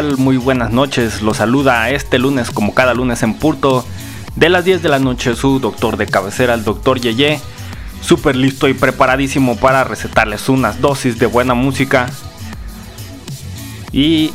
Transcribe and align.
Muy 0.00 0.38
buenas 0.38 0.72
noches. 0.72 1.20
Los 1.20 1.36
saluda 1.36 1.90
este 1.90 2.18
lunes, 2.18 2.50
como 2.50 2.72
cada 2.72 2.94
lunes 2.94 3.22
en 3.22 3.34
Purto, 3.34 3.84
de 4.34 4.48
las 4.48 4.64
10 4.64 4.82
de 4.82 4.88
la 4.88 4.98
noche, 4.98 5.36
su 5.36 5.60
doctor 5.60 5.98
de 5.98 6.06
cabecera, 6.06 6.54
el 6.54 6.64
doctor 6.64 6.98
Yeye. 6.98 7.38
Súper 8.00 8.34
listo 8.34 8.66
y 8.66 8.72
preparadísimo 8.72 9.56
para 9.56 9.84
recetarles 9.84 10.48
unas 10.48 10.80
dosis 10.80 11.18
de 11.18 11.26
buena 11.26 11.52
música. 11.52 12.08
Y 13.92 14.32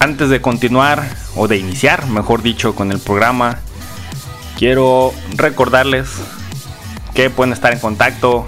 antes 0.00 0.28
de 0.28 0.42
continuar, 0.42 1.08
o 1.34 1.48
de 1.48 1.56
iniciar, 1.56 2.06
mejor 2.06 2.42
dicho, 2.42 2.74
con 2.74 2.92
el 2.92 2.98
programa, 2.98 3.60
quiero 4.58 5.14
recordarles 5.34 6.08
que 7.14 7.30
pueden 7.30 7.54
estar 7.54 7.72
en 7.72 7.78
contacto 7.78 8.44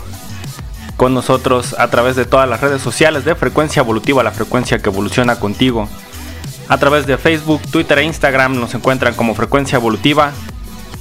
con 0.99 1.15
nosotros 1.15 1.75
a 1.79 1.89
través 1.89 2.15
de 2.15 2.27
todas 2.27 2.47
las 2.47 2.61
redes 2.61 2.83
sociales 2.83 3.25
de 3.25 3.35
Frecuencia 3.35 3.81
Evolutiva, 3.81 4.23
la 4.23 4.33
frecuencia 4.33 4.81
que 4.81 4.91
evoluciona 4.91 5.41
contigo. 5.41 5.89
A 6.69 6.79
través 6.79 7.07
de 7.07 7.17
Facebook, 7.17 7.63
Twitter 7.71 8.01
e 8.01 8.05
Instagram 8.05 8.59
nos 8.59 8.75
encuentran 8.75 9.15
como 9.15 9.37
Frecuencia 9.37 9.77
Evolutiva. 9.77 10.33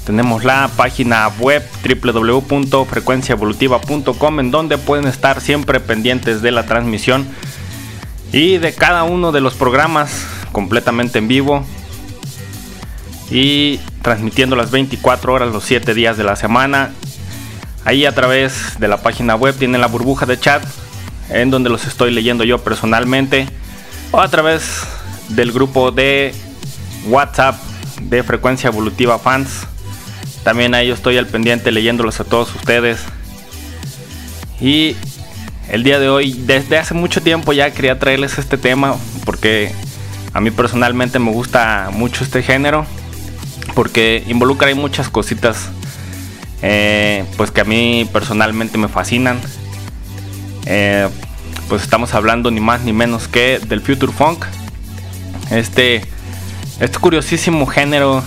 Tenemos 0.06 0.44
la 0.44 0.70
página 0.78 1.28
web 1.40 1.68
www.frecuenciaevolutiva.com 1.84 4.40
en 4.40 4.52
donde 4.52 4.78
pueden 4.78 5.08
estar 5.08 5.42
siempre 5.42 5.80
pendientes 5.80 6.44
de 6.44 6.52
la 6.52 6.68
transmisión 6.68 7.26
y 8.32 8.60
de 8.60 8.76
cada 8.76 9.02
uno 9.04 9.32
de 9.32 9.42
los 9.42 9.56
programas 9.56 10.28
completamente 10.52 11.18
en 11.18 11.28
vivo 11.28 11.66
y 13.32 13.80
transmitiendo 14.04 14.56
las 14.56 14.70
24 14.70 15.34
horas 15.34 15.52
los 15.52 15.64
7 15.64 15.96
días 15.96 16.16
de 16.16 16.26
la 16.26 16.36
semana. 16.36 16.92
Ahí 17.86 18.06
a 18.06 18.14
través 18.14 18.80
de 18.80 18.88
la 18.88 18.98
página 18.98 19.36
web 19.36 19.56
tienen 19.56 19.82
la 19.82 19.88
burbuja 19.88 20.28
de 20.28 20.40
chat 20.40 20.64
en 21.30 21.50
donde 21.50 21.72
los 21.72 21.88
estoy 21.88 22.12
leyendo 22.12 22.44
yo 22.44 22.64
personalmente 22.64 23.48
o 24.12 24.22
a 24.22 24.28
través 24.28 24.86
del 25.30 25.52
grupo 25.52 25.92
de 25.92 26.34
WhatsApp 27.08 27.56
de 28.02 28.24
Frecuencia 28.24 28.70
Evolutiva 28.70 29.20
Fans 29.20 29.68
también 30.46 30.76
ahí 30.76 30.92
estoy 30.92 31.18
al 31.18 31.26
pendiente 31.26 31.72
leyéndolos 31.72 32.20
a 32.20 32.24
todos 32.24 32.54
ustedes. 32.54 33.00
Y 34.62 34.96
el 35.70 35.84
día 35.84 35.98
de 35.98 36.08
hoy, 36.08 36.34
desde 36.34 36.78
hace 36.78 36.94
mucho 36.94 37.20
tiempo 37.24 37.52
ya 37.52 37.72
quería 37.72 37.98
traerles 37.98 38.38
este 38.38 38.60
tema 38.60 38.96
porque 39.26 39.72
a 40.34 40.42
mí 40.42 40.52
personalmente 40.52 41.18
me 41.18 41.32
gusta 41.32 41.90
mucho 41.92 42.24
este 42.24 42.44
género 42.44 42.86
porque 43.74 44.24
involucra 44.28 44.68
ahí 44.68 44.76
muchas 44.76 45.10
cositas 45.10 45.70
eh, 46.62 47.26
pues 47.38 47.50
que 47.50 47.62
a 47.62 47.66
mí 47.66 48.08
personalmente 48.14 48.78
me 48.78 48.88
fascinan. 48.88 49.42
Eh, 50.68 51.10
pues 51.68 51.82
estamos 51.82 52.14
hablando 52.14 52.52
ni 52.52 52.60
más 52.60 52.82
ni 52.82 52.94
menos 52.94 53.28
que 53.28 53.58
del 53.68 53.82
Future 53.82 54.12
Funk. 54.12 54.46
Este, 55.52 56.02
este 56.80 57.00
curiosísimo 57.00 57.66
género 57.66 58.24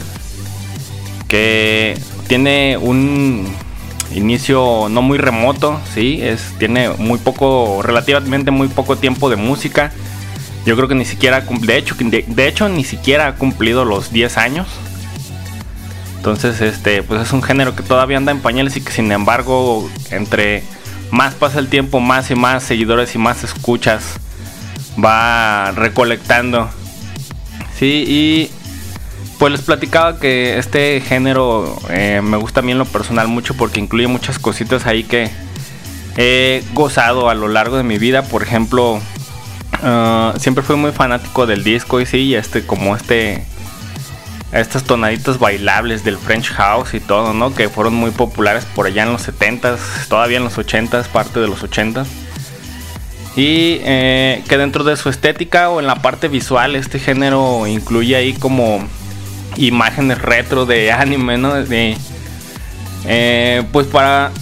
que 1.28 1.98
tiene 2.26 2.76
un 2.78 3.46
inicio 4.14 4.88
no 4.88 5.02
muy 5.02 5.18
remoto, 5.18 5.80
sí, 5.94 6.20
es 6.22 6.54
tiene 6.58 6.90
muy 6.90 7.18
poco 7.18 7.82
relativamente 7.82 8.50
muy 8.50 8.68
poco 8.68 8.96
tiempo 8.96 9.30
de 9.30 9.36
música. 9.36 9.92
Yo 10.64 10.76
creo 10.76 10.88
que 10.88 10.94
ni 10.94 11.04
siquiera 11.04 11.40
de 11.40 11.76
hecho 11.76 11.94
de, 11.98 12.48
hecho 12.48 12.68
ni 12.68 12.84
siquiera 12.84 13.26
ha 13.26 13.34
cumplido 13.36 13.84
los 13.84 14.12
10 14.12 14.36
años. 14.38 14.68
Entonces, 16.16 16.60
este, 16.60 17.02
pues 17.02 17.22
es 17.22 17.32
un 17.32 17.42
género 17.42 17.76
que 17.76 17.82
todavía 17.82 18.16
anda 18.16 18.32
en 18.32 18.40
pañales 18.40 18.76
y 18.76 18.80
que 18.80 18.90
sin 18.90 19.10
embargo, 19.12 19.88
entre 20.10 20.62
más 21.10 21.34
pasa 21.34 21.58
el 21.58 21.68
tiempo, 21.68 22.00
más 22.00 22.30
y 22.30 22.34
más 22.34 22.64
seguidores 22.64 23.14
y 23.14 23.18
más 23.18 23.44
escuchas 23.44 24.18
va 25.02 25.70
recolectando. 25.72 26.68
Sí, 27.78 28.04
y 28.06 28.50
pues 29.38 29.52
les 29.52 29.62
platicaba 29.62 30.18
que 30.18 30.58
este 30.58 31.00
género 31.00 31.78
eh, 31.90 32.20
me 32.22 32.36
gusta 32.36 32.58
a 32.60 32.62
mí 32.64 32.72
en 32.72 32.78
lo 32.78 32.84
personal 32.84 33.28
mucho 33.28 33.54
porque 33.54 33.78
incluye 33.78 34.08
muchas 34.08 34.40
cositas 34.40 34.86
ahí 34.86 35.04
que 35.04 35.30
he 36.16 36.64
gozado 36.74 37.30
a 37.30 37.34
lo 37.34 37.46
largo 37.46 37.76
de 37.76 37.84
mi 37.84 37.98
vida. 37.98 38.22
Por 38.22 38.42
ejemplo, 38.42 39.00
ah, 39.82 40.34
siempre 40.38 40.64
fui 40.64 40.74
muy 40.74 40.90
fanático 40.90 41.46
del 41.46 41.62
disco 41.62 42.00
y 42.00 42.06
sí, 42.06 42.34
este 42.34 42.66
como 42.66 42.96
este 42.96 43.44
estas 44.50 44.82
tonaditas 44.82 45.38
bailables 45.38 46.04
del 46.04 46.16
French 46.16 46.50
House 46.52 46.94
y 46.94 47.00
todo, 47.00 47.32
¿no? 47.32 47.54
Que 47.54 47.68
fueron 47.68 47.94
muy 47.94 48.10
populares 48.10 48.64
por 48.64 48.86
allá 48.86 49.04
en 49.04 49.12
los 49.12 49.28
70s, 49.28 50.08
todavía 50.08 50.38
en 50.38 50.44
los 50.44 50.58
80s, 50.58 51.06
parte 51.06 51.38
de 51.38 51.46
los 51.46 51.62
80s. 51.62 52.06
Y 53.38 53.78
eh, 53.84 54.42
que 54.48 54.58
dentro 54.58 54.82
de 54.82 54.96
su 54.96 55.08
estética 55.08 55.70
o 55.70 55.78
en 55.78 55.86
la 55.86 56.02
parte 56.02 56.26
visual, 56.26 56.74
este 56.74 56.98
género 56.98 57.68
incluye 57.68 58.16
ahí 58.16 58.32
como 58.32 58.84
imágenes 59.56 60.20
retro 60.20 60.66
de 60.66 60.90
anime, 60.92 61.38
¿no? 61.38 61.54
De, 61.54 61.96
eh, 63.06 63.62
pues 63.70 63.86
para, 63.86 64.32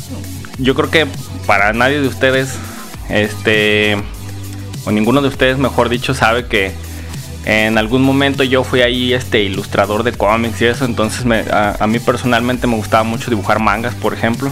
yo 0.56 0.74
creo 0.74 0.90
que 0.90 1.06
para 1.46 1.74
nadie 1.74 2.00
de 2.00 2.08
ustedes, 2.08 2.54
este, 3.10 3.98
o 4.86 4.90
ninguno 4.92 5.20
de 5.20 5.28
ustedes, 5.28 5.58
mejor 5.58 5.90
dicho, 5.90 6.14
sabe 6.14 6.46
que 6.46 6.72
en 7.44 7.76
algún 7.76 8.00
momento 8.00 8.44
yo 8.44 8.64
fui 8.64 8.80
ahí 8.80 9.12
este 9.12 9.42
ilustrador 9.42 10.04
de 10.04 10.12
cómics 10.12 10.62
y 10.62 10.64
eso, 10.64 10.86
entonces 10.86 11.26
a, 11.52 11.76
a, 11.78 11.86
mí 11.86 11.98
personalmente 11.98 12.66
me 12.66 12.76
gustaba 12.76 13.02
mucho 13.02 13.28
dibujar 13.28 13.60
mangas, 13.60 13.94
por 13.94 14.14
ejemplo. 14.14 14.50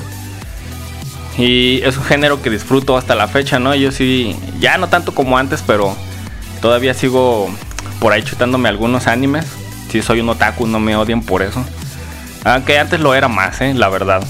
Y 1.36 1.80
es 1.82 1.96
un 1.96 2.04
género 2.04 2.40
que 2.40 2.50
disfruto 2.50 2.96
hasta 2.96 3.14
la 3.14 3.28
fecha, 3.28 3.58
¿no? 3.58 3.74
Yo 3.74 3.90
sí, 3.92 4.36
ya 4.60 4.78
no 4.78 4.88
tanto 4.88 5.14
como 5.14 5.36
antes, 5.36 5.62
pero 5.66 5.96
todavía 6.60 6.94
sigo 6.94 7.48
por 7.98 8.12
ahí 8.12 8.22
chutándome 8.22 8.68
algunos 8.68 9.06
animes 9.06 9.46
si 9.94 10.02
soy 10.02 10.18
un 10.18 10.28
otaku, 10.28 10.66
no 10.66 10.80
me 10.80 10.96
odien 10.96 11.22
por 11.22 11.40
eso. 11.40 11.64
Aunque 12.42 12.80
antes 12.80 12.98
lo 12.98 13.14
era 13.14 13.28
más, 13.28 13.60
¿eh? 13.60 13.74
la 13.74 13.88
verdad. 13.88 14.24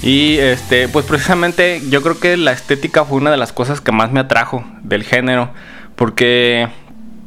Y 0.00 0.38
este, 0.38 0.86
pues 0.86 1.04
precisamente 1.06 1.82
yo 1.90 2.00
creo 2.00 2.20
que 2.20 2.36
la 2.36 2.52
estética 2.52 3.04
fue 3.04 3.18
una 3.18 3.32
de 3.32 3.36
las 3.36 3.52
cosas 3.52 3.80
que 3.80 3.90
más 3.90 4.12
me 4.12 4.20
atrajo 4.20 4.64
del 4.84 5.02
género. 5.02 5.50
Porque 5.96 6.68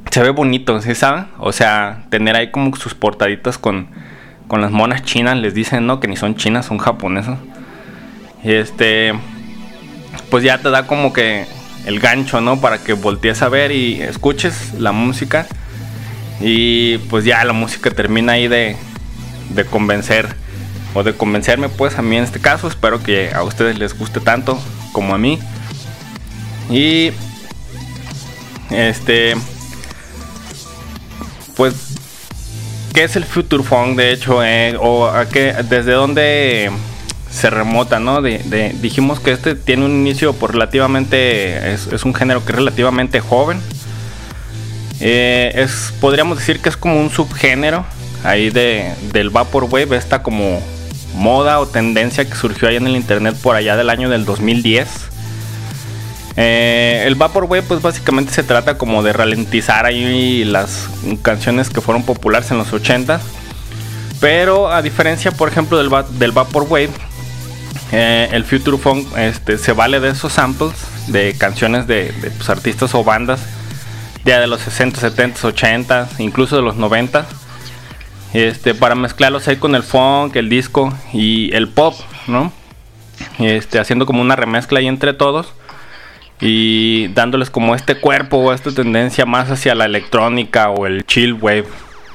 se 0.09 0.23
ve 0.23 0.29
bonito, 0.29 0.79
¿sí 0.81 0.95
saben? 0.95 1.27
O 1.37 1.51
sea, 1.51 2.05
tener 2.09 2.37
ahí 2.37 2.49
como 2.49 2.73
sus 2.77 2.95
portaditas 2.95 3.57
con, 3.57 3.89
con 4.47 4.61
las 4.61 4.71
monas 4.71 5.03
chinas, 5.03 5.35
les 5.35 5.53
dicen, 5.53 5.85
¿no? 5.85 5.99
Que 5.99 6.07
ni 6.07 6.15
son 6.15 6.35
chinas, 6.35 6.67
son 6.67 6.77
japonesas. 6.77 7.39
Este, 8.43 9.13
pues 10.29 10.43
ya 10.43 10.57
te 10.57 10.69
da 10.69 10.85
como 10.85 11.13
que 11.13 11.45
el 11.85 11.99
gancho, 11.99 12.41
¿no? 12.41 12.59
Para 12.59 12.79
que 12.79 12.93
voltees 12.93 13.41
a 13.41 13.49
ver 13.49 13.71
y 13.71 14.01
escuches 14.01 14.73
la 14.73 14.91
música 14.91 15.47
y 16.39 16.97
pues 17.09 17.25
ya 17.25 17.43
la 17.45 17.53
música 17.53 17.91
termina 17.91 18.33
ahí 18.33 18.47
de, 18.47 18.75
de 19.49 19.65
convencer 19.65 20.35
o 20.93 21.03
de 21.03 21.13
convencerme 21.15 21.69
pues 21.69 21.97
a 21.97 22.01
mí 22.01 22.17
en 22.17 22.23
este 22.23 22.39
caso. 22.39 22.67
Espero 22.67 23.01
que 23.01 23.33
a 23.33 23.43
ustedes 23.43 23.77
les 23.79 23.97
guste 23.97 24.19
tanto 24.19 24.61
como 24.91 25.13
a 25.13 25.17
mí. 25.17 25.39
Y 26.69 27.11
este 28.69 29.35
pues 31.55 31.75
¿qué 32.93 33.03
es 33.03 33.15
el 33.15 33.25
Future 33.25 33.63
Funk 33.63 33.97
de 33.97 34.11
hecho? 34.11 34.43
Eh? 34.43 34.75
o 34.79 35.07
a 35.07 35.27
qué, 35.27 35.53
desde 35.69 35.91
dónde 35.91 36.71
se 37.33 37.49
remota, 37.49 37.99
¿no? 37.99 38.21
Dijimos 38.21 39.19
que 39.19 39.31
este 39.31 39.55
tiene 39.55 39.85
un 39.85 39.91
inicio 39.91 40.33
por 40.33 40.51
relativamente, 40.51 41.73
es, 41.73 41.87
es 41.87 42.05
un 42.05 42.13
género 42.13 42.45
que 42.45 42.51
es 42.51 42.57
relativamente 42.57 43.19
joven 43.19 43.59
eh, 45.05 45.51
es, 45.55 45.93
podríamos 45.99 46.37
decir 46.37 46.61
que 46.61 46.69
es 46.69 46.77
como 46.77 46.97
un 46.97 47.09
subgénero 47.09 47.85
ahí 48.23 48.49
de, 48.49 48.93
del 49.11 49.31
Vaporwave, 49.31 49.97
esta 49.97 50.23
como 50.23 50.61
moda 51.13 51.59
o 51.59 51.67
tendencia 51.67 52.23
que 52.23 52.35
surgió 52.35 52.69
ahí 52.69 52.77
en 52.77 52.87
el 52.87 52.95
internet 52.95 53.35
por 53.41 53.57
allá 53.57 53.75
del 53.75 53.89
año 53.89 54.07
del 54.07 54.23
2010. 54.23 54.87
Eh, 56.37 57.03
el 57.05 57.15
Vaporwave 57.15 57.63
pues 57.63 57.81
básicamente 57.81 58.31
se 58.31 58.43
trata 58.43 58.77
como 58.77 59.03
de 59.03 59.11
ralentizar 59.11 59.85
ahí 59.85 60.45
las 60.45 60.87
canciones 61.21 61.69
que 61.69 61.81
fueron 61.81 62.03
populares 62.03 62.49
en 62.49 62.57
los 62.57 62.73
80 62.73 63.21
pero 64.19 64.71
a 64.71 64.81
diferencia 64.81 65.31
por 65.31 65.47
ejemplo 65.47 65.77
del, 65.77 65.91
del 66.17 66.31
Vaporwave 66.31 66.89
eh, 67.95 68.29
el 68.31 68.43
Future 68.43 68.79
Funk 68.79 69.15
este, 69.17 69.59
se 69.59 69.71
vale 69.71 69.99
de 69.99 70.09
esos 70.09 70.33
samples 70.33 70.73
de 71.09 71.35
canciones 71.37 71.85
de, 71.85 72.11
pues, 72.37 72.49
artistas 72.49 72.95
o 72.95 73.03
bandas 73.03 73.45
ya 74.25 74.39
de 74.39 74.47
los 74.47 74.61
60, 74.61 74.99
70, 74.99 75.47
80, 75.47 76.09
incluso 76.17 76.55
de 76.55 76.63
los 76.63 76.75
90. 76.75 77.27
Este, 78.33 78.73
para 78.73 78.95
mezclarlos 78.95 79.47
ahí 79.47 79.57
con 79.57 79.75
el 79.75 79.83
funk, 79.83 80.35
el 80.37 80.49
disco 80.49 80.91
y 81.13 81.53
el 81.53 81.67
pop, 81.67 81.93
¿no? 82.25 82.51
Este, 83.37 83.77
haciendo 83.77 84.07
como 84.07 84.23
una 84.23 84.35
remezcla 84.35 84.79
ahí 84.79 84.87
entre 84.87 85.13
todos 85.13 85.53
y 86.41 87.09
dándoles 87.09 87.51
como 87.51 87.75
este 87.75 87.99
cuerpo 87.99 88.37
o 88.37 88.53
esta 88.53 88.71
tendencia 88.71 89.27
más 89.27 89.51
hacia 89.51 89.75
la 89.75 89.85
electrónica 89.85 90.71
o 90.71 90.87
el 90.87 91.05
chill 91.05 91.33
wave, 91.33 91.67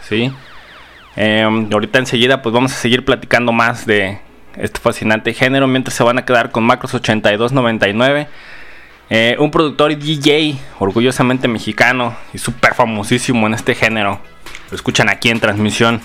¿sí? 0.08 0.32
Em, 1.14 1.68
ahorita 1.72 2.00
enseguida 2.00 2.42
pues 2.42 2.52
vamos 2.52 2.72
a 2.72 2.76
seguir 2.76 3.04
platicando 3.04 3.52
más 3.52 3.86
de 3.86 4.18
este 4.60 4.80
fascinante 4.80 5.34
género 5.34 5.66
mientras 5.66 5.94
se 5.94 6.02
van 6.04 6.18
a 6.18 6.24
quedar 6.24 6.50
con 6.50 6.64
Macros 6.64 6.94
8299 6.94 8.28
eh, 9.10 9.36
un 9.38 9.50
productor 9.50 9.90
y 9.90 9.96
DJ 9.96 10.58
orgullosamente 10.78 11.48
mexicano 11.48 12.14
y 12.34 12.38
súper 12.38 12.74
famosísimo 12.74 13.46
en 13.46 13.54
este 13.54 13.74
género. 13.74 14.20
Lo 14.70 14.76
escuchan 14.76 15.08
aquí 15.08 15.30
en 15.30 15.40
transmisión. 15.40 16.02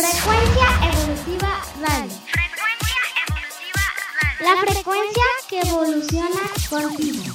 Frecuencia 0.00 0.66
Evolutiva 0.82 1.62
Radio. 1.78 2.16
Frecuencia 2.32 3.00
Evolutiva 3.28 3.84
Radio. 4.22 4.40
La 4.40 4.72
frecuencia 4.72 5.24
que 5.46 5.60
evoluciona 5.60 6.40
contigo. 6.70 7.29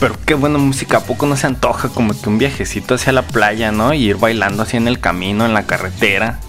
Pero 0.00 0.16
qué 0.24 0.34
buena 0.34 0.58
música. 0.58 0.96
¿A 0.96 1.04
poco 1.04 1.26
no 1.26 1.36
se 1.36 1.46
antoja 1.46 1.90
como 1.90 2.18
que 2.18 2.28
un 2.28 2.38
viajecito 2.38 2.94
hacia 2.94 3.12
la 3.12 3.22
playa, 3.22 3.70
¿no? 3.70 3.92
Y 3.92 4.04
ir 4.04 4.16
bailando 4.16 4.62
así 4.62 4.78
en 4.78 4.88
el 4.88 4.98
camino, 4.98 5.44
en 5.44 5.52
la 5.52 5.66
carretera, 5.66 6.40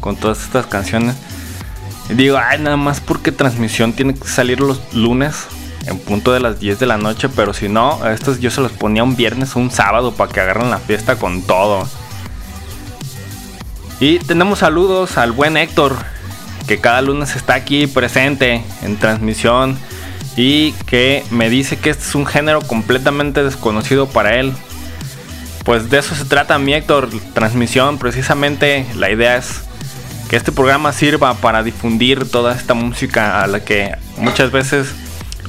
con 0.00 0.16
todas 0.16 0.42
estas 0.42 0.66
canciones. 0.66 1.16
Y 2.08 2.14
digo, 2.14 2.38
ay, 2.38 2.60
nada 2.60 2.76
más 2.76 3.00
porque 3.00 3.32
transmisión 3.32 3.92
tiene 3.92 4.14
que 4.14 4.28
salir 4.28 4.60
los 4.60 4.80
lunes 4.94 5.46
en 5.86 5.98
punto 5.98 6.32
de 6.32 6.40
las 6.40 6.60
10 6.60 6.78
de 6.78 6.86
la 6.86 6.96
noche, 6.96 7.28
pero 7.28 7.52
si 7.52 7.68
no, 7.68 8.08
estos 8.08 8.40
yo 8.40 8.50
se 8.50 8.60
los 8.60 8.72
ponía 8.72 9.02
un 9.02 9.16
viernes 9.16 9.54
o 9.54 9.58
un 9.58 9.70
sábado 9.70 10.12
para 10.12 10.32
que 10.32 10.40
agarren 10.40 10.70
la 10.70 10.78
fiesta 10.78 11.16
con 11.16 11.42
todo. 11.42 11.86
Y 14.00 14.18
tenemos 14.20 14.60
saludos 14.60 15.18
al 15.18 15.32
buen 15.32 15.56
Héctor, 15.56 15.96
que 16.66 16.80
cada 16.80 17.02
lunes 17.02 17.36
está 17.36 17.54
aquí 17.54 17.86
presente 17.86 18.64
en 18.82 18.96
transmisión 18.96 19.78
y 20.36 20.72
que 20.86 21.24
me 21.30 21.48
dice 21.48 21.76
que 21.76 21.90
este 21.90 22.04
es 22.04 22.14
un 22.14 22.26
género 22.26 22.60
completamente 22.62 23.42
desconocido 23.44 24.08
para 24.08 24.36
él. 24.36 24.52
Pues 25.64 25.88
de 25.90 25.98
eso 25.98 26.14
se 26.14 26.24
trata 26.24 26.58
mi 26.58 26.74
Héctor, 26.74 27.08
transmisión, 27.32 27.98
precisamente 27.98 28.86
la 28.96 29.10
idea 29.10 29.36
es 29.36 29.62
que 30.28 30.36
este 30.36 30.52
programa 30.52 30.92
sirva 30.92 31.34
para 31.34 31.62
difundir 31.62 32.30
toda 32.30 32.54
esta 32.54 32.74
música 32.74 33.42
a 33.42 33.46
la 33.46 33.64
que 33.64 33.96
muchas 34.18 34.50
veces 34.50 34.88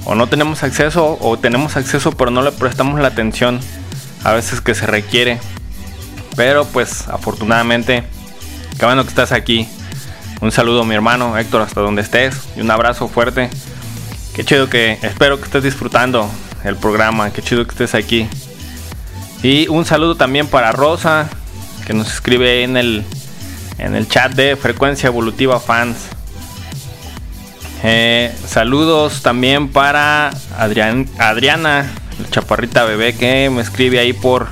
o 0.05 0.15
no 0.15 0.27
tenemos 0.27 0.63
acceso 0.63 1.17
o 1.19 1.37
tenemos 1.37 1.75
acceso 1.75 2.11
pero 2.11 2.29
no 2.29 2.43
le 2.43 2.51
prestamos 2.51 2.99
la 2.99 3.07
atención 3.07 3.59
a 4.23 4.33
veces 4.33 4.61
que 4.61 4.75
se 4.75 4.85
requiere. 4.85 5.39
Pero 6.35 6.65
pues 6.65 7.07
afortunadamente, 7.07 8.03
qué 8.77 8.85
bueno 8.85 9.03
que 9.03 9.09
estás 9.09 9.31
aquí. 9.31 9.67
Un 10.41 10.51
saludo 10.51 10.83
mi 10.83 10.95
hermano 10.95 11.37
Héctor 11.37 11.61
hasta 11.61 11.81
donde 11.81 12.01
estés 12.01 12.35
y 12.55 12.61
un 12.61 12.71
abrazo 12.71 13.07
fuerte. 13.07 13.49
Qué 14.35 14.43
chido 14.43 14.69
que 14.69 14.99
espero 15.01 15.37
que 15.37 15.45
estés 15.45 15.63
disfrutando 15.63 16.29
el 16.65 16.75
programa, 16.75 17.31
qué 17.31 17.41
chido 17.41 17.63
que 17.63 17.71
estés 17.71 17.95
aquí. 17.95 18.27
Y 19.41 19.69
un 19.69 19.85
saludo 19.85 20.15
también 20.15 20.47
para 20.47 20.73
Rosa, 20.73 21.29
que 21.87 21.93
nos 21.93 22.11
escribe 22.11 22.63
en 22.63 22.75
el, 22.75 23.05
en 23.77 23.95
el 23.95 24.09
chat 24.09 24.33
de 24.33 24.57
Frecuencia 24.57 25.07
Evolutiva 25.07 25.61
Fans. 25.61 25.95
Eh, 27.81 28.35
saludos 28.45 29.21
también 29.21 29.69
para 29.69 30.31
Adrián, 30.57 31.07
Adriana, 31.17 31.89
la 32.21 32.29
chaparrita 32.29 32.83
bebé, 32.83 33.15
que 33.15 33.49
me 33.49 33.61
escribe 33.61 33.99
ahí 33.99 34.11
por 34.11 34.49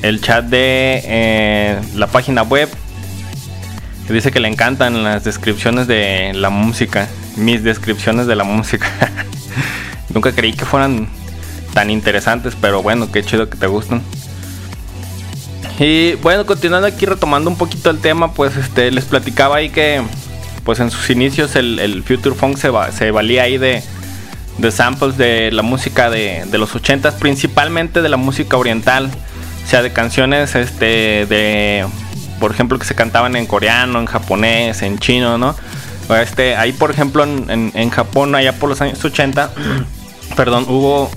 el 0.00 0.22
chat 0.22 0.46
de 0.46 1.02
eh, 1.04 1.80
la 1.96 2.06
página 2.06 2.44
web. 2.44 2.70
Que 4.06 4.14
dice 4.14 4.32
que 4.32 4.40
le 4.40 4.48
encantan 4.48 5.04
las 5.04 5.22
descripciones 5.22 5.86
de 5.86 6.32
la 6.34 6.48
música 6.48 7.08
mis 7.36 7.62
descripciones 7.62 8.26
de 8.26 8.36
la 8.36 8.44
música. 8.44 8.90
Nunca 10.12 10.32
creí 10.32 10.52
que 10.52 10.64
fueran 10.64 11.08
tan 11.74 11.90
interesantes, 11.90 12.56
pero 12.60 12.82
bueno, 12.82 13.10
qué 13.12 13.22
chido 13.22 13.48
que 13.50 13.56
te 13.56 13.66
gustan. 13.66 14.02
Y 15.78 16.14
bueno, 16.14 16.46
continuando 16.46 16.86
aquí 16.86 17.04
retomando 17.04 17.50
un 17.50 17.58
poquito 17.58 17.90
el 17.90 17.98
tema, 17.98 18.32
pues 18.32 18.56
este 18.56 18.90
les 18.90 19.04
platicaba 19.04 19.56
ahí 19.56 19.68
que 19.68 20.02
pues 20.64 20.80
en 20.80 20.90
sus 20.90 21.10
inicios 21.10 21.54
el, 21.54 22.02
Future 22.02 22.34
Funk 22.34 22.56
se, 22.56 22.70
se 22.96 23.10
valía 23.10 23.42
ahí 23.42 23.58
de, 23.58 23.82
de 24.58 24.70
samples 24.72 25.18
de 25.18 25.52
la 25.52 25.62
música 25.62 26.08
de, 26.08 26.44
de 26.50 26.58
los 26.58 26.74
80s, 26.74 27.12
principalmente 27.18 28.00
de 28.00 28.08
la 28.08 28.16
música 28.16 28.56
oriental, 28.56 29.10
o 29.64 29.68
sea, 29.68 29.82
de 29.82 29.92
canciones 29.92 30.54
este 30.54 31.26
de 31.26 31.86
por 32.40 32.50
ejemplo 32.50 32.78
que 32.78 32.86
se 32.86 32.94
cantaban 32.94 33.36
en 33.36 33.46
coreano, 33.46 34.00
en 34.00 34.06
japonés, 34.06 34.82
en 34.82 34.98
chino, 34.98 35.38
¿no? 35.38 35.54
Este, 36.10 36.56
ahí 36.56 36.72
por 36.72 36.90
ejemplo 36.90 37.24
en, 37.24 37.72
en 37.74 37.90
Japón 37.90 38.34
allá 38.34 38.58
por 38.58 38.68
los 38.68 38.80
años 38.80 39.04
80, 39.04 39.52
perdón, 40.36 40.66
hubo 40.68 41.10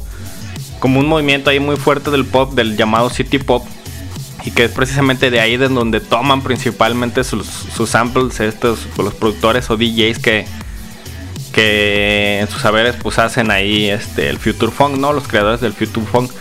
como 0.79 0.99
un 0.99 1.07
movimiento 1.07 1.49
ahí 1.49 1.59
muy 1.59 1.75
fuerte 1.75 2.09
del 2.09 2.25
pop, 2.25 2.53
del 2.53 2.77
llamado 2.77 3.09
city 3.09 3.37
pop, 3.37 3.65
y 4.45 4.51
que 4.51 4.65
es 4.65 4.71
precisamente 4.71 5.29
de 5.29 5.39
ahí 5.39 5.57
de 5.57 5.67
donde 5.67 5.99
toman 5.99 6.41
principalmente 6.41 7.23
sus, 7.23 7.47
samples 7.85 8.39
estos 8.39 8.87
los 8.97 9.13
productores 9.13 9.69
o 9.69 9.77
DJs 9.77 10.19
que, 10.19 10.45
que 11.53 12.39
en 12.39 12.47
sus 12.47 12.61
saberes 12.61 12.95
pues 13.01 13.19
hacen 13.19 13.51
ahí 13.51 13.89
este 13.89 14.29
el 14.29 14.37
Future 14.37 14.71
Funk, 14.71 14.97
¿no? 14.97 15.13
Los 15.13 15.27
creadores 15.27 15.61
del 15.61 15.73
Future 15.73 16.05
Funk. 16.05 16.31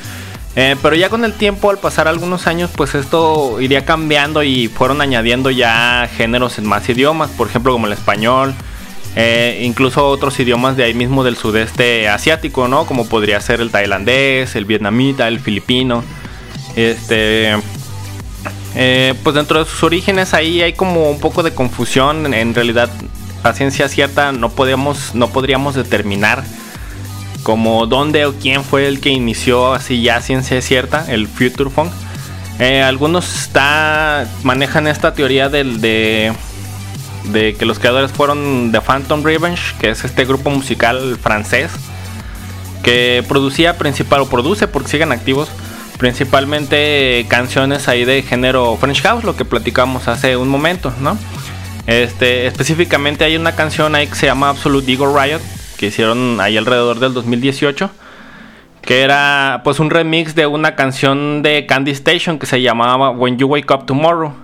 Eh, 0.61 0.75
pero 0.83 0.97
ya 0.97 1.09
con 1.09 1.25
el 1.25 1.35
tiempo, 1.35 1.71
al 1.71 1.79
pasar 1.79 2.09
algunos 2.09 2.49
años, 2.49 2.69
pues 2.75 2.97
esto 2.97 3.61
iría 3.61 3.85
cambiando 3.85 4.43
y 4.43 4.67
fueron 4.67 5.01
añadiendo 5.01 5.53
ya 5.53 6.11
géneros 6.17 6.59
en 6.59 6.67
más 6.67 6.89
idiomas, 6.89 7.31
por 7.31 7.47
ejemplo 7.47 7.73
como 7.73 7.87
el 7.87 7.93
español, 7.93 8.57
eh, 9.15 9.61
incluso 9.63 10.09
otros 10.09 10.41
idiomas 10.41 10.77
de 10.77 10.83
ahí 10.83 10.95
mismo 10.95 11.23
del 11.23 11.37
sudeste 11.37 12.09
asiático, 12.09 12.67
¿no? 12.67 12.87
Como 12.87 13.09
podría 13.09 13.41
ser 13.41 13.61
el 13.61 13.71
tailandés, 13.71 14.57
el 14.57 14.65
vietnamita, 14.65 15.29
el 15.29 15.39
filipino. 15.39 16.03
Este. 16.75 17.55
Eh, 18.75 19.15
pues 19.23 19.37
dentro 19.37 19.63
de 19.63 19.71
sus 19.71 19.85
orígenes 19.85 20.35
ahí 20.35 20.61
hay 20.61 20.73
como 20.73 21.09
un 21.09 21.21
poco 21.21 21.45
de 21.45 21.55
confusión. 21.55 22.35
En 22.35 22.53
realidad, 22.53 22.91
a 23.45 23.53
ciencia 23.53 23.89
cierta 23.89 24.33
no 24.33 24.49
podíamos, 24.49 25.15
no 25.15 25.29
podríamos 25.29 25.77
determinar 25.77 26.43
como 27.43 27.87
dónde 27.87 28.27
o 28.27 28.35
quién 28.35 28.65
fue 28.65 28.87
el 28.89 29.01
que 29.01 29.11
inició 29.11 29.75
así 29.75 30.03
ya 30.03 30.21
ciencia 30.21 30.61
cierta 30.61 31.07
el 31.13 31.29
Future 31.29 31.71
Funk. 31.71 31.93
Eh, 32.59 32.83
algunos 32.83 33.43
está, 33.43 34.27
manejan 34.43 34.87
esta 34.89 35.15
teoría 35.15 35.49
del, 35.49 35.81
de 35.81 36.35
que 37.59 37.65
los 37.65 37.79
creadores 37.79 38.11
fueron 38.11 38.71
The 38.73 38.81
Phantom 38.81 39.23
Revenge, 39.23 39.75
que 39.81 39.91
es 39.91 40.05
este 40.05 40.25
grupo 40.25 40.51
musical 40.51 41.17
francés 41.23 41.71
que 42.83 43.25
producía 43.29 43.77
principal 43.77 44.21
o 44.21 44.29
produce 44.29 44.67
porque 44.69 44.89
siguen 44.89 45.13
activos 45.13 45.49
principalmente 45.99 47.27
canciones 47.29 47.89
ahí 47.89 48.05
de 48.05 48.23
género 48.23 48.77
French 48.81 49.03
House, 49.03 49.25
lo 49.25 49.37
que 49.37 49.45
platicamos 49.45 50.09
hace 50.09 50.37
un 50.37 50.49
momento, 50.49 50.93
¿no? 51.01 51.19
Este, 51.87 52.47
específicamente 52.47 53.25
hay 53.25 53.37
una 53.37 53.57
canción 53.57 53.95
ahí 53.95 54.07
que 54.07 54.15
se 54.15 54.27
llama 54.27 54.51
Absolute 54.51 54.93
Ego 54.93 55.19
Riot, 55.19 55.41
que 55.79 55.87
hicieron 55.87 56.41
ahí 56.41 56.57
alrededor 56.57 56.99
del 56.99 57.15
2018, 57.15 57.91
que 58.83 59.03
era 59.03 59.63
pues 59.65 59.81
un 59.81 59.89
remix 59.89 60.35
de 60.35 60.47
una 60.47 60.75
canción 60.75 61.43
de 61.43 61.65
Candy 61.67 61.93
Station 61.93 62.39
que 62.39 62.47
se 62.47 62.61
llamaba 62.61 63.11
When 63.11 63.39
You 63.39 63.47
Wake 63.47 63.73
Up 63.73 63.87
Tomorrow. 63.87 64.35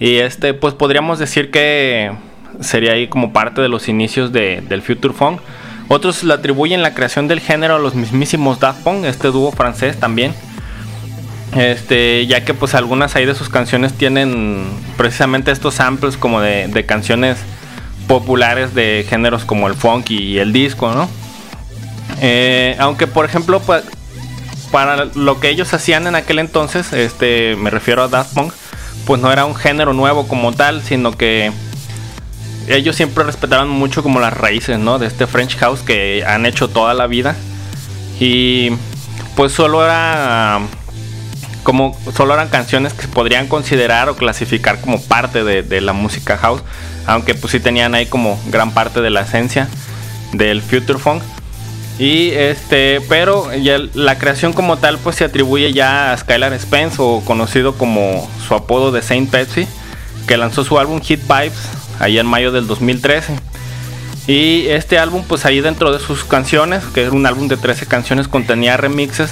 Y 0.00 0.16
este, 0.16 0.54
pues 0.54 0.74
podríamos 0.74 1.18
decir 1.18 1.50
que 1.50 2.12
sería 2.60 2.92
ahí 2.92 3.08
como 3.08 3.32
parte 3.32 3.60
de 3.60 3.68
los 3.68 3.88
inicios 3.88 4.32
del 4.32 4.82
Future 4.82 5.14
Funk. 5.14 5.40
Otros 5.88 6.24
le 6.24 6.34
atribuyen 6.34 6.82
la 6.82 6.94
creación 6.94 7.28
del 7.28 7.40
género 7.40 7.76
a 7.76 7.78
los 7.78 7.94
mismísimos 7.94 8.58
Daft 8.58 8.82
Punk, 8.82 9.04
este 9.04 9.28
dúo 9.28 9.52
francés 9.52 9.98
también. 9.98 10.34
Este, 11.54 12.26
ya 12.26 12.44
que 12.44 12.54
pues 12.54 12.74
algunas 12.74 13.16
ahí 13.16 13.24
de 13.24 13.34
sus 13.34 13.48
canciones 13.48 13.94
tienen 13.94 14.64
precisamente 14.96 15.52
estos 15.52 15.74
samples 15.74 16.16
como 16.16 16.40
de, 16.40 16.84
canciones 16.86 17.38
populares 18.06 18.74
de 18.74 19.04
géneros 19.08 19.44
como 19.44 19.66
el 19.68 19.74
funk 19.74 20.10
y 20.10 20.38
el 20.38 20.52
disco, 20.52 20.92
¿no? 20.92 21.08
Eh, 22.20 22.76
aunque 22.78 23.06
por 23.06 23.24
ejemplo, 23.24 23.60
para 24.70 25.06
lo 25.14 25.40
que 25.40 25.50
ellos 25.50 25.72
hacían 25.74 26.06
en 26.06 26.14
aquel 26.14 26.38
entonces, 26.38 26.92
este, 26.92 27.56
me 27.56 27.70
refiero 27.70 28.02
a 28.02 28.08
Daft 28.08 28.34
Punk, 28.34 28.52
pues 29.06 29.20
no 29.20 29.32
era 29.32 29.44
un 29.44 29.54
género 29.54 29.92
nuevo 29.92 30.26
como 30.26 30.52
tal, 30.52 30.82
sino 30.82 31.12
que 31.12 31.52
ellos 32.68 32.96
siempre 32.96 33.24
respetaban 33.24 33.68
mucho 33.68 34.02
como 34.02 34.20
las 34.20 34.34
raíces, 34.34 34.78
¿no? 34.78 34.98
De 34.98 35.06
este 35.06 35.26
French 35.26 35.56
House 35.56 35.80
que 35.80 36.24
han 36.26 36.46
hecho 36.46 36.68
toda 36.68 36.94
la 36.94 37.06
vida. 37.06 37.36
Y 38.18 38.70
pues 39.36 39.52
solo 39.52 39.84
era 39.84 40.60
como 41.62 41.98
solo 42.14 42.34
eran 42.34 42.48
canciones 42.48 42.92
que 42.92 43.02
se 43.02 43.08
podrían 43.08 43.48
considerar 43.48 44.08
o 44.08 44.16
clasificar 44.16 44.80
como 44.80 45.02
parte 45.02 45.42
de, 45.42 45.80
la 45.80 45.92
música 45.92 46.36
house, 46.38 46.62
aunque 47.06 47.34
pues 47.34 47.52
sí 47.52 47.60
tenían 47.60 47.94
ahí 47.94 48.06
como 48.06 48.40
gran 48.48 48.72
parte 48.72 49.00
de 49.00 49.10
la 49.10 49.22
esencia 49.22 49.68
del 50.32 50.62
future 50.62 50.98
funk. 50.98 51.22
Y 51.98 52.30
este, 52.32 53.00
pero 53.08 53.54
ya 53.54 53.78
la 53.94 54.18
creación 54.18 54.52
como 54.52 54.76
tal 54.76 54.98
pues 54.98 55.16
se 55.16 55.24
atribuye 55.24 55.72
ya 55.72 56.12
a 56.12 56.18
Skylar 56.18 56.58
Spence 56.58 56.96
o 56.98 57.22
conocido 57.24 57.74
como 57.78 58.28
su 58.46 58.54
apodo 58.54 58.92
de 58.92 59.00
Saint 59.00 59.30
Pepsi, 59.30 59.66
que 60.26 60.36
lanzó 60.36 60.62
su 60.62 60.78
álbum 60.78 61.00
Hit 61.00 61.22
Vibes 61.22 61.70
allá 61.98 62.20
en 62.20 62.26
mayo 62.26 62.52
del 62.52 62.66
2013. 62.66 63.34
Y 64.26 64.66
este 64.66 64.98
álbum 64.98 65.24
pues 65.26 65.46
ahí 65.46 65.60
dentro 65.60 65.92
de 65.92 66.00
sus 66.00 66.24
canciones, 66.24 66.84
que 66.92 67.04
es 67.04 67.12
un 67.12 67.24
álbum 67.24 67.48
de 67.48 67.56
13 67.56 67.86
canciones, 67.86 68.28
contenía 68.28 68.76
remixes 68.76 69.30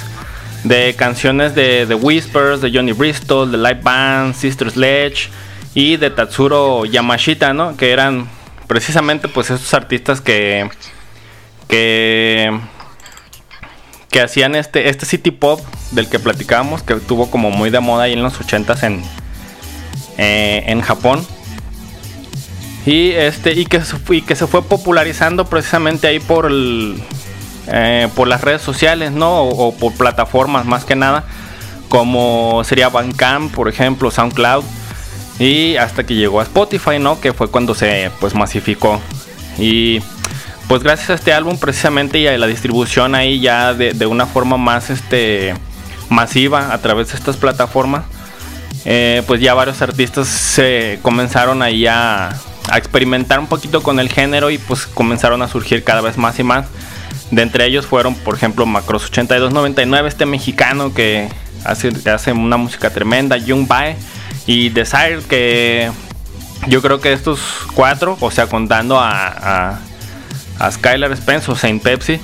de 0.63 0.95
canciones 0.95 1.53
de 1.53 1.85
The 1.85 1.95
Whispers, 1.95 2.61
de 2.61 2.71
Johnny 2.73 2.93
Bristol, 2.93 3.51
de 3.51 3.57
Live 3.57 3.81
Band, 3.83 4.33
Sister 4.33 4.71
Sledge 4.71 5.29
y 5.75 5.97
de 5.97 6.09
Tatsuro 6.09 6.85
Yamashita, 6.85 7.53
¿no? 7.53 7.77
Que 7.77 7.91
eran 7.91 8.27
precisamente 8.65 9.27
pues 9.27 9.51
estos 9.51 9.73
artistas 9.75 10.21
que 10.21 10.69
que 11.67 12.57
que 14.09 14.21
hacían 14.21 14.55
este 14.55 14.89
este 14.89 15.05
city 15.05 15.31
pop 15.31 15.59
del 15.91 16.09
que 16.09 16.17
platicábamos 16.17 16.81
que 16.81 16.93
estuvo 16.93 17.29
como 17.29 17.51
muy 17.51 17.69
de 17.69 17.81
moda 17.81 18.05
ahí 18.05 18.13
en 18.13 18.23
los 18.23 18.39
80s 18.39 18.83
en 18.83 19.03
eh, 20.17 20.63
en 20.67 20.81
Japón. 20.81 21.25
Y 22.85 23.11
este 23.11 23.51
y 23.53 23.65
que, 23.65 23.81
y 24.11 24.21
que 24.21 24.35
se 24.35 24.47
fue 24.47 24.63
popularizando 24.63 25.45
precisamente 25.45 26.07
ahí 26.07 26.19
por 26.19 26.45
el, 26.45 27.03
eh, 27.67 28.07
por 28.15 28.27
las 28.27 28.41
redes 28.41 28.61
sociales 28.61 29.11
no 29.11 29.43
o, 29.43 29.75
por 29.75 29.93
plataformas 29.93 30.65
más 30.65 30.85
que 30.85 30.95
nada 30.95 31.23
como 31.89 32.63
sería 32.63 32.89
Bandcamp 32.89 33.53
por 33.53 33.67
ejemplo 33.67 34.11
SoundCloud 34.11 34.63
y 35.39 35.75
hasta 35.75 36.05
que 36.05 36.15
llegó 36.15 36.39
a 36.39 36.43
Spotify 36.43 36.99
no 36.99 37.19
que 37.19 37.33
fue 37.33 37.49
cuando 37.49 37.75
se 37.75 38.11
pues 38.19 38.33
masificó. 38.35 39.01
Y 39.57 40.01
pues 40.67 40.83
gracias 40.83 41.09
a 41.09 41.13
este 41.15 41.33
álbum 41.33 41.57
precisamente 41.57 42.19
y 42.19 42.27
a 42.27 42.37
la 42.37 42.47
distribución 42.47 43.15
ahí 43.15 43.39
ya 43.39 43.73
de, 43.73 44.05
una 44.05 44.25
forma 44.25 44.57
más 44.57 44.89
este 44.89 45.53
masiva 46.09 46.73
a 46.73 46.77
través 46.79 47.09
de 47.09 47.17
estas 47.17 47.37
plataformas 47.37 48.03
eh, 48.85 49.23
pues 49.25 49.41
ya 49.41 49.55
varios 49.55 49.81
artistas 49.81 50.27
se 50.27 50.99
comenzaron 51.01 51.63
ahí 51.63 51.87
a, 51.87 52.29
a, 52.29 52.77
experimentar 52.77 53.39
un 53.39 53.47
poquito 53.47 53.81
con 53.81 53.99
el 53.99 54.09
género 54.09 54.51
y 54.51 54.59
pues 54.59 54.85
comenzaron 54.85 55.41
a 55.41 55.47
surgir 55.47 55.83
cada 55.83 56.01
vez 56.01 56.17
más 56.17 56.37
y 56.37 56.43
más. 56.43 56.67
De 57.31 57.41
entre 57.41 57.65
ellos 57.65 57.87
fueron 57.87 58.13
por 58.13 58.35
ejemplo 58.35 58.67
Macros 58.67 59.05
8299 59.05 60.07
este 60.07 60.27
mexicano 60.27 60.93
que 60.93 61.27
hace, 61.63 61.91
hace 62.11 62.31
una 62.31 62.57
música 62.57 62.91
tremenda 62.91 63.37
Young 63.37 63.67
Bae 63.67 63.97
y 64.47 64.69
Desire 64.69 65.21
que 65.27 65.91
yo 66.67 66.81
creo 66.81 67.01
que 67.01 67.13
estos 67.13 67.39
cuatro 67.73 68.17
o 68.19 68.31
sea 68.31 68.47
contando 68.47 68.99
a 68.99 69.79
a 70.59 70.71
Skylar 70.71 71.15
Spence 71.15 71.51
o 71.51 71.55
Saint 71.55 71.81
Pepsi. 71.81 72.19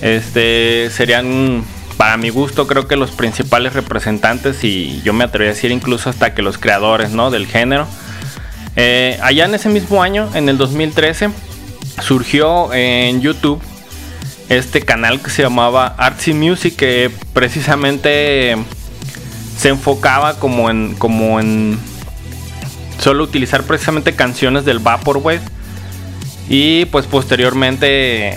Este 0.00 0.90
serían 0.90 1.64
para 1.96 2.16
mi 2.16 2.28
gusto 2.28 2.66
creo 2.66 2.86
que 2.86 2.96
los 2.96 3.10
principales 3.10 3.72
representantes 3.72 4.62
y 4.64 5.00
yo 5.02 5.12
me 5.12 5.24
atrevería 5.24 5.52
a 5.52 5.54
decir 5.54 5.70
incluso 5.70 6.10
hasta 6.10 6.34
que 6.34 6.42
los 6.42 6.58
creadores 6.58 7.10
¿no? 7.10 7.30
del 7.30 7.46
género. 7.46 7.86
Eh, 8.76 9.18
allá 9.22 9.46
en 9.46 9.54
ese 9.54 9.70
mismo 9.70 10.02
año, 10.02 10.28
en 10.34 10.50
el 10.50 10.58
2013, 10.58 11.30
surgió 12.02 12.74
en 12.74 13.22
YouTube 13.22 13.62
este 14.50 14.82
canal 14.82 15.20
que 15.22 15.30
se 15.30 15.42
llamaba 15.42 15.94
Artsy 15.96 16.34
Music 16.34 16.76
que 16.76 17.10
precisamente 17.32 18.56
se 19.56 19.68
enfocaba 19.68 20.38
como 20.38 20.70
en 20.70 20.94
como 20.94 21.40
en 21.40 21.78
solo 22.98 23.24
utilizar 23.24 23.62
precisamente 23.62 24.14
canciones 24.14 24.64
del 24.64 24.78
Vaporwave 24.78 25.40
y 26.48 26.84
pues 26.86 27.06
posteriormente 27.06 28.36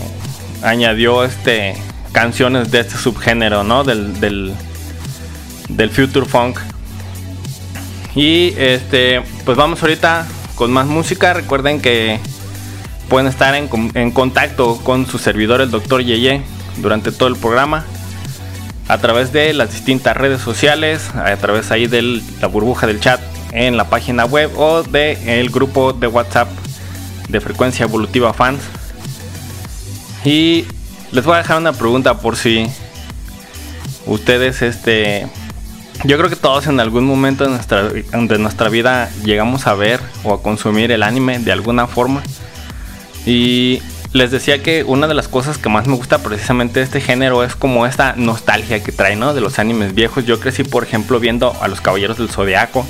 añadió 0.61 1.23
este 1.23 1.75
canciones 2.11 2.71
de 2.71 2.79
este 2.79 2.97
subgénero, 2.97 3.63
¿no? 3.63 3.83
Del, 3.83 4.19
del, 4.19 5.89
Future 5.91 6.25
Funk. 6.25 6.59
Y 8.15 8.53
este, 8.57 9.21
pues 9.45 9.57
vamos 9.57 9.81
ahorita 9.81 10.27
con 10.55 10.71
más 10.71 10.87
música. 10.87 11.33
Recuerden 11.33 11.79
que, 11.79 12.19
pueden 13.07 13.27
estar 13.27 13.55
en, 13.55 13.69
en 13.93 14.11
contacto 14.11 14.77
con 14.83 15.05
su 15.05 15.17
servidor, 15.17 15.61
el 15.61 15.71
doctor 15.71 16.03
Yeye, 16.03 16.41
durante 16.77 17.11
todo 17.11 17.29
el 17.29 17.35
programa. 17.35 17.85
A 18.89 18.97
través 18.97 19.31
de 19.31 19.53
las 19.53 19.71
distintas 19.71 20.17
redes 20.17 20.41
sociales, 20.41 21.11
a 21.13 21.37
través 21.37 21.69
ahí 21.69 21.85
de 21.85 22.21
la 22.41 22.47
burbuja 22.47 22.87
del 22.87 22.99
chat 22.99 23.21
en 23.51 23.77
la 23.77 23.87
página 23.87 24.25
web 24.25 24.51
o 24.57 24.81
de 24.81 25.39
el 25.39 25.51
grupo 25.51 25.93
de 25.93 26.07
WhatsApp 26.07 26.49
de 27.29 27.39
Frecuencia 27.39 27.83
Evolutiva 27.83 28.33
Fans. 28.33 28.61
Y 30.25 30.65
les 31.11 31.23
voy 31.23 31.35
a 31.35 31.37
dejar 31.37 31.59
una 31.59 31.73
pregunta 31.73 32.17
por 32.17 32.35
si 32.35 32.67
ustedes, 34.07 34.63
este, 34.63 35.27
yo 36.03 36.17
creo 36.17 36.29
que 36.29 36.35
todos 36.35 36.65
en 36.65 36.79
algún 36.79 37.05
momento 37.05 37.43
de 37.43 37.51
nuestra, 37.51 37.83
de 37.83 38.39
nuestra 38.39 38.69
vida 38.69 39.11
llegamos 39.23 39.67
a 39.67 39.75
ver 39.75 39.99
o 40.23 40.33
a 40.33 40.41
consumir 40.41 40.91
el 40.91 41.03
anime 41.03 41.37
de 41.37 41.51
alguna 41.51 41.85
forma. 41.85 42.23
Y 43.23 43.83
les 44.11 44.31
decía 44.31 44.63
que 44.63 44.83
una 44.83 45.07
de 45.07 45.13
las 45.13 45.27
cosas 45.27 45.57
que 45.57 45.69
más 45.69 45.87
me 45.87 45.95
gusta 45.95 46.17
precisamente 46.19 46.79
de 46.79 46.85
este 46.85 46.99
género 46.99 47.43
es 47.43 47.55
como 47.55 47.85
esta 47.85 48.13
nostalgia 48.15 48.81
que 48.83 48.91
trae, 48.91 49.15
¿no? 49.15 49.33
De 49.33 49.41
los 49.41 49.59
animes 49.59 49.93
viejos. 49.93 50.25
Yo 50.25 50.39
crecí, 50.39 50.63
por 50.63 50.83
ejemplo, 50.83 51.19
viendo 51.19 51.55
a 51.61 51.67
los 51.67 51.79
Caballeros 51.79 52.17
del 52.17 52.29
Zodiaco, 52.29 52.85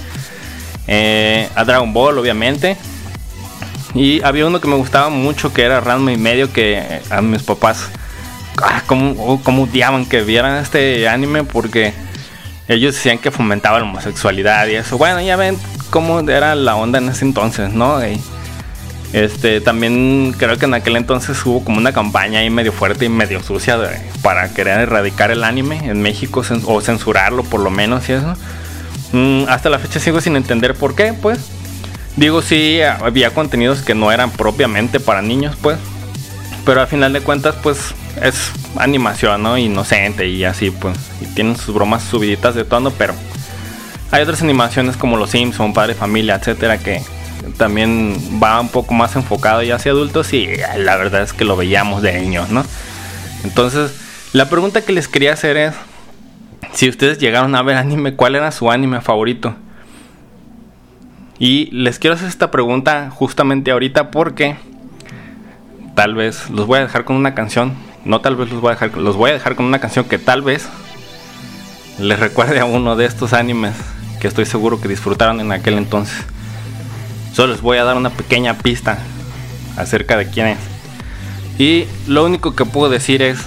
eh, 0.87 1.49
a 1.55 1.65
Dragon 1.65 1.91
Ball, 1.93 2.17
obviamente. 2.17 2.77
Y 3.93 4.21
había 4.23 4.45
uno 4.45 4.61
que 4.61 4.67
me 4.67 4.75
gustaba 4.75 5.09
mucho 5.09 5.51
que 5.51 5.63
era 5.63 5.81
Ranma 5.81 6.13
y 6.13 6.17
medio 6.17 6.53
que 6.53 7.01
a 7.09 7.21
mis 7.21 7.43
papás 7.43 7.89
ah, 8.61 8.83
como, 8.85 9.41
como 9.43 9.63
odiaban 9.63 10.05
que 10.05 10.21
vieran 10.21 10.61
este 10.61 11.07
anime 11.09 11.43
porque 11.43 11.93
ellos 12.67 12.93
decían 12.93 13.17
que 13.17 13.31
fomentaba 13.31 13.79
la 13.79 13.85
homosexualidad 13.85 14.67
y 14.67 14.75
eso. 14.75 14.97
Bueno, 14.97 15.19
ya 15.21 15.35
ven 15.35 15.57
cómo 15.89 16.19
era 16.21 16.55
la 16.55 16.75
onda 16.75 16.99
en 16.99 17.09
ese 17.09 17.25
entonces, 17.25 17.73
¿no? 17.73 18.05
Y, 18.07 18.21
este 19.13 19.59
también 19.59 20.35
creo 20.37 20.57
que 20.57 20.65
en 20.65 20.75
aquel 20.75 20.95
entonces 20.95 21.43
hubo 21.45 21.63
como 21.63 21.79
una 21.79 21.93
campaña 21.93 22.39
ahí 22.39 22.49
medio 22.51 22.71
fuerte 22.71 23.05
y 23.05 23.09
medio 23.09 23.41
sucia 23.41 23.77
para 24.21 24.53
querer 24.53 24.81
erradicar 24.81 25.31
el 25.31 25.43
anime 25.43 25.77
en 25.83 26.01
México 26.01 26.43
o 26.65 26.81
censurarlo 26.81 27.43
por 27.43 27.61
lo 27.61 27.71
menos 27.71 28.07
y 28.09 28.13
eso. 28.13 28.35
Mm, 29.11 29.45
hasta 29.49 29.69
la 29.69 29.79
fecha 29.79 29.99
sigo 29.99 30.21
sin 30.21 30.35
entender 30.35 30.75
por 30.75 30.95
qué, 30.95 31.13
pues. 31.13 31.39
Digo, 32.15 32.41
sí, 32.41 32.81
había 32.81 33.31
contenidos 33.31 33.81
que 33.81 33.95
no 33.95 34.11
eran 34.11 34.29
propiamente 34.29 34.99
para 34.99 35.21
niños, 35.21 35.55
pues. 35.61 35.77
Pero 36.65 36.81
al 36.81 36.87
final 36.87 37.13
de 37.13 37.21
cuentas, 37.21 37.55
pues 37.63 37.95
es 38.21 38.51
animación, 38.75 39.41
¿no? 39.41 39.57
Inocente 39.57 40.27
y 40.27 40.43
así, 40.43 40.69
pues. 40.69 40.97
Tienen 41.33 41.55
sus 41.55 41.73
bromas 41.73 42.03
subiditas 42.03 42.53
de 42.53 42.65
tono, 42.65 42.91
pero 42.91 43.15
hay 44.11 44.21
otras 44.21 44.41
animaciones 44.41 44.97
como 44.97 45.17
Los 45.17 45.31
Simpson, 45.31 45.73
Padre 45.73 45.95
Familia, 45.95 46.35
etcétera, 46.35 46.77
que 46.77 47.01
también 47.59 48.17
va 48.41 48.59
un 48.59 48.69
poco 48.69 48.95
más 48.95 49.15
enfocado 49.15 49.61
ya 49.61 49.75
hacia 49.75 49.91
adultos 49.91 50.33
y 50.33 50.45
eh, 50.45 50.65
la 50.77 50.95
verdad 50.95 51.21
es 51.21 51.33
que 51.33 51.45
lo 51.45 51.55
veíamos 51.55 52.01
de 52.01 52.19
niños, 52.19 52.49
¿no? 52.49 52.63
Entonces, 53.43 53.91
la 54.33 54.49
pregunta 54.49 54.81
que 54.81 54.93
les 54.93 55.07
quería 55.07 55.33
hacer 55.33 55.57
es, 55.57 55.75
si 56.73 56.89
ustedes 56.89 57.19
llegaron 57.19 57.53
a 57.55 57.61
ver 57.61 57.77
anime, 57.77 58.15
¿cuál 58.15 58.35
era 58.35 58.51
su 58.51 58.71
anime 58.71 59.01
favorito? 59.01 59.55
Y 61.37 61.69
les 61.71 61.99
quiero 61.99 62.15
hacer 62.15 62.29
esta 62.29 62.49
pregunta 62.49 63.11
justamente 63.11 63.71
ahorita 63.71 64.09
porque 64.09 64.55
tal 65.95 66.15
vez 66.15 66.49
los 66.49 66.65
voy 66.65 66.79
a 66.79 66.81
dejar 66.81 67.03
con 67.03 67.17
una 67.17 67.35
canción, 67.35 67.73
no 68.05 68.21
tal 68.21 68.37
vez 68.37 68.49
los 68.49 68.61
voy 68.61 68.69
a 68.69 68.73
dejar, 68.75 68.97
los 68.97 69.17
voy 69.17 69.31
a 69.31 69.33
dejar 69.33 69.55
con 69.55 69.65
una 69.65 69.79
canción 69.79 70.05
que 70.05 70.17
tal 70.17 70.41
vez 70.41 70.67
les 71.99 72.19
recuerde 72.19 72.59
a 72.59 72.65
uno 72.65 72.95
de 72.95 73.05
estos 73.05 73.33
animes 73.33 73.73
que 74.21 74.29
estoy 74.29 74.45
seguro 74.45 74.79
que 74.79 74.87
disfrutaron 74.87 75.41
en 75.41 75.51
aquel 75.51 75.77
entonces. 75.77 76.25
Solo 77.39 77.53
les 77.53 77.61
voy 77.61 77.77
a 77.77 77.85
dar 77.85 77.95
una 77.95 78.09
pequeña 78.09 78.57
pista 78.57 78.97
acerca 79.77 80.17
de 80.17 80.29
quién 80.29 80.47
es. 80.47 80.57
Y 81.57 81.87
lo 82.05 82.25
único 82.25 82.53
que 82.53 82.65
puedo 82.65 82.91
decir 82.91 83.21
es 83.21 83.39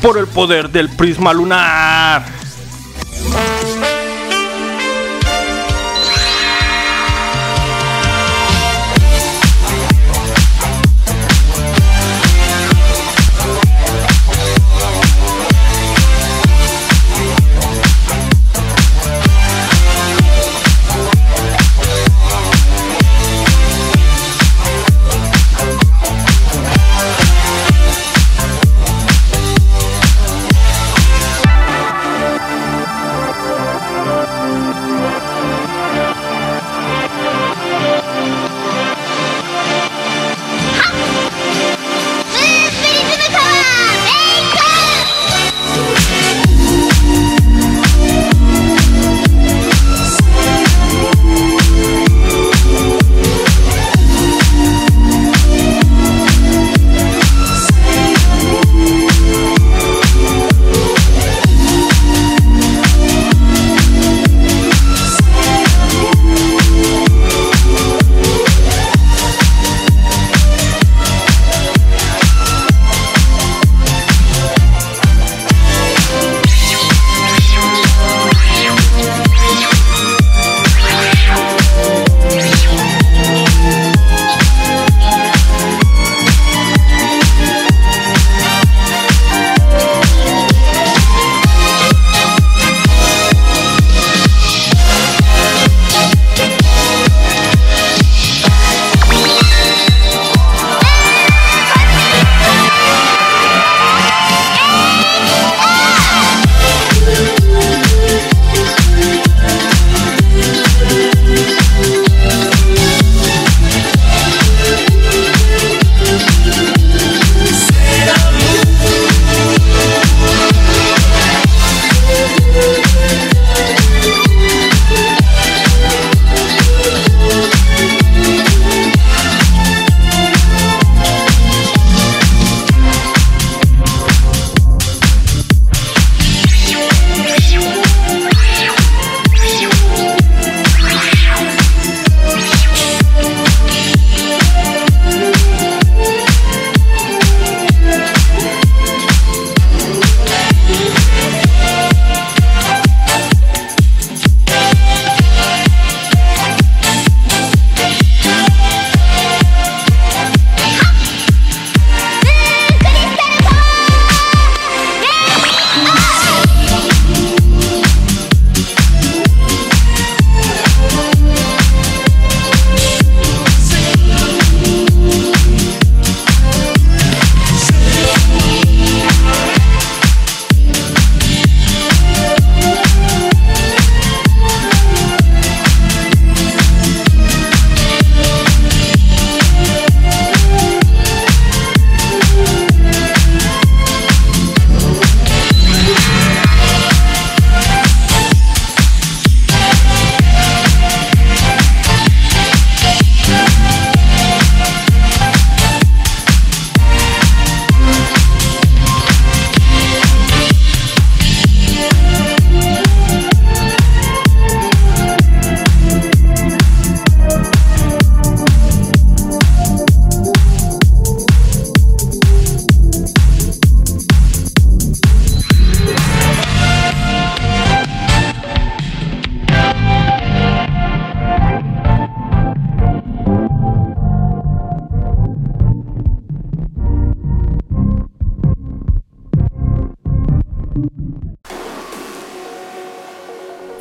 por 0.00 0.16
el 0.16 0.28
poder 0.28 0.70
del 0.70 0.88
prisma 0.88 1.32
lunar. 1.32 2.24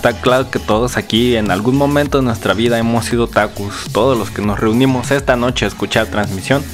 Está 0.00 0.14
claro 0.14 0.50
que 0.50 0.58
todos 0.58 0.96
aquí 0.96 1.36
en 1.36 1.50
algún 1.50 1.76
momento 1.76 2.16
de 2.16 2.24
nuestra 2.24 2.54
vida 2.54 2.78
hemos 2.78 3.04
sido 3.04 3.26
tacos. 3.28 3.84
Todos 3.92 4.16
los 4.16 4.30
que 4.30 4.40
nos 4.40 4.58
reunimos 4.58 5.10
esta 5.10 5.36
noche 5.36 5.66
a 5.66 5.68
escuchar 5.68 6.06
transmisión, 6.06 6.64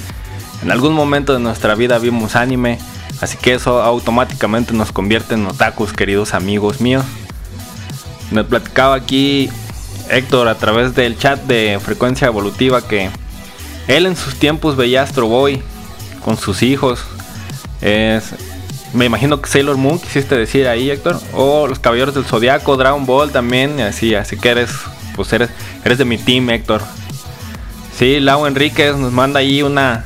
en 0.62 0.70
algún 0.70 0.92
momento 0.92 1.32
de 1.32 1.40
nuestra 1.40 1.74
vida 1.74 1.98
vimos 1.98 2.36
anime. 2.36 2.78
Así 3.20 3.36
que 3.36 3.54
eso 3.54 3.82
automáticamente 3.82 4.74
nos 4.74 4.92
convierte 4.92 5.34
en 5.34 5.44
otakus, 5.44 5.92
queridos 5.92 6.34
amigos 6.34 6.80
míos. 6.80 7.04
Me 8.30 8.44
platicaba 8.44 8.94
aquí 8.94 9.50
Héctor 10.08 10.46
a 10.46 10.54
través 10.54 10.94
del 10.94 11.18
chat 11.18 11.42
de 11.46 11.80
frecuencia 11.82 12.28
evolutiva 12.28 12.86
que 12.86 13.10
él 13.88 14.06
en 14.06 14.14
sus 14.14 14.36
tiempos 14.36 14.76
veía 14.76 15.02
Astro 15.02 15.26
Boy 15.26 15.60
con 16.24 16.36
sus 16.36 16.62
hijos. 16.62 17.00
Es, 17.80 18.36
me 18.92 19.04
imagino 19.04 19.40
que 19.40 19.48
Sailor 19.48 19.76
Moon 19.76 19.98
quisiste 19.98 20.36
decir 20.36 20.68
ahí, 20.68 20.90
Héctor. 20.90 21.20
O 21.32 21.66
los 21.66 21.78
Caballeros 21.78 22.14
del 22.14 22.24
Zodiaco, 22.24 22.76
Dragon 22.76 23.04
Ball 23.04 23.30
también. 23.30 23.80
Así, 23.80 24.14
así 24.14 24.36
que 24.36 24.50
eres, 24.50 24.70
pues 25.14 25.32
eres, 25.32 25.50
eres 25.84 25.98
de 25.98 26.04
mi 26.04 26.18
team, 26.18 26.48
Héctor. 26.50 26.82
Sí, 27.98 28.20
Lau 28.20 28.46
Enríquez 28.46 28.96
nos 28.96 29.12
manda 29.12 29.40
ahí 29.40 29.62
una, 29.62 30.04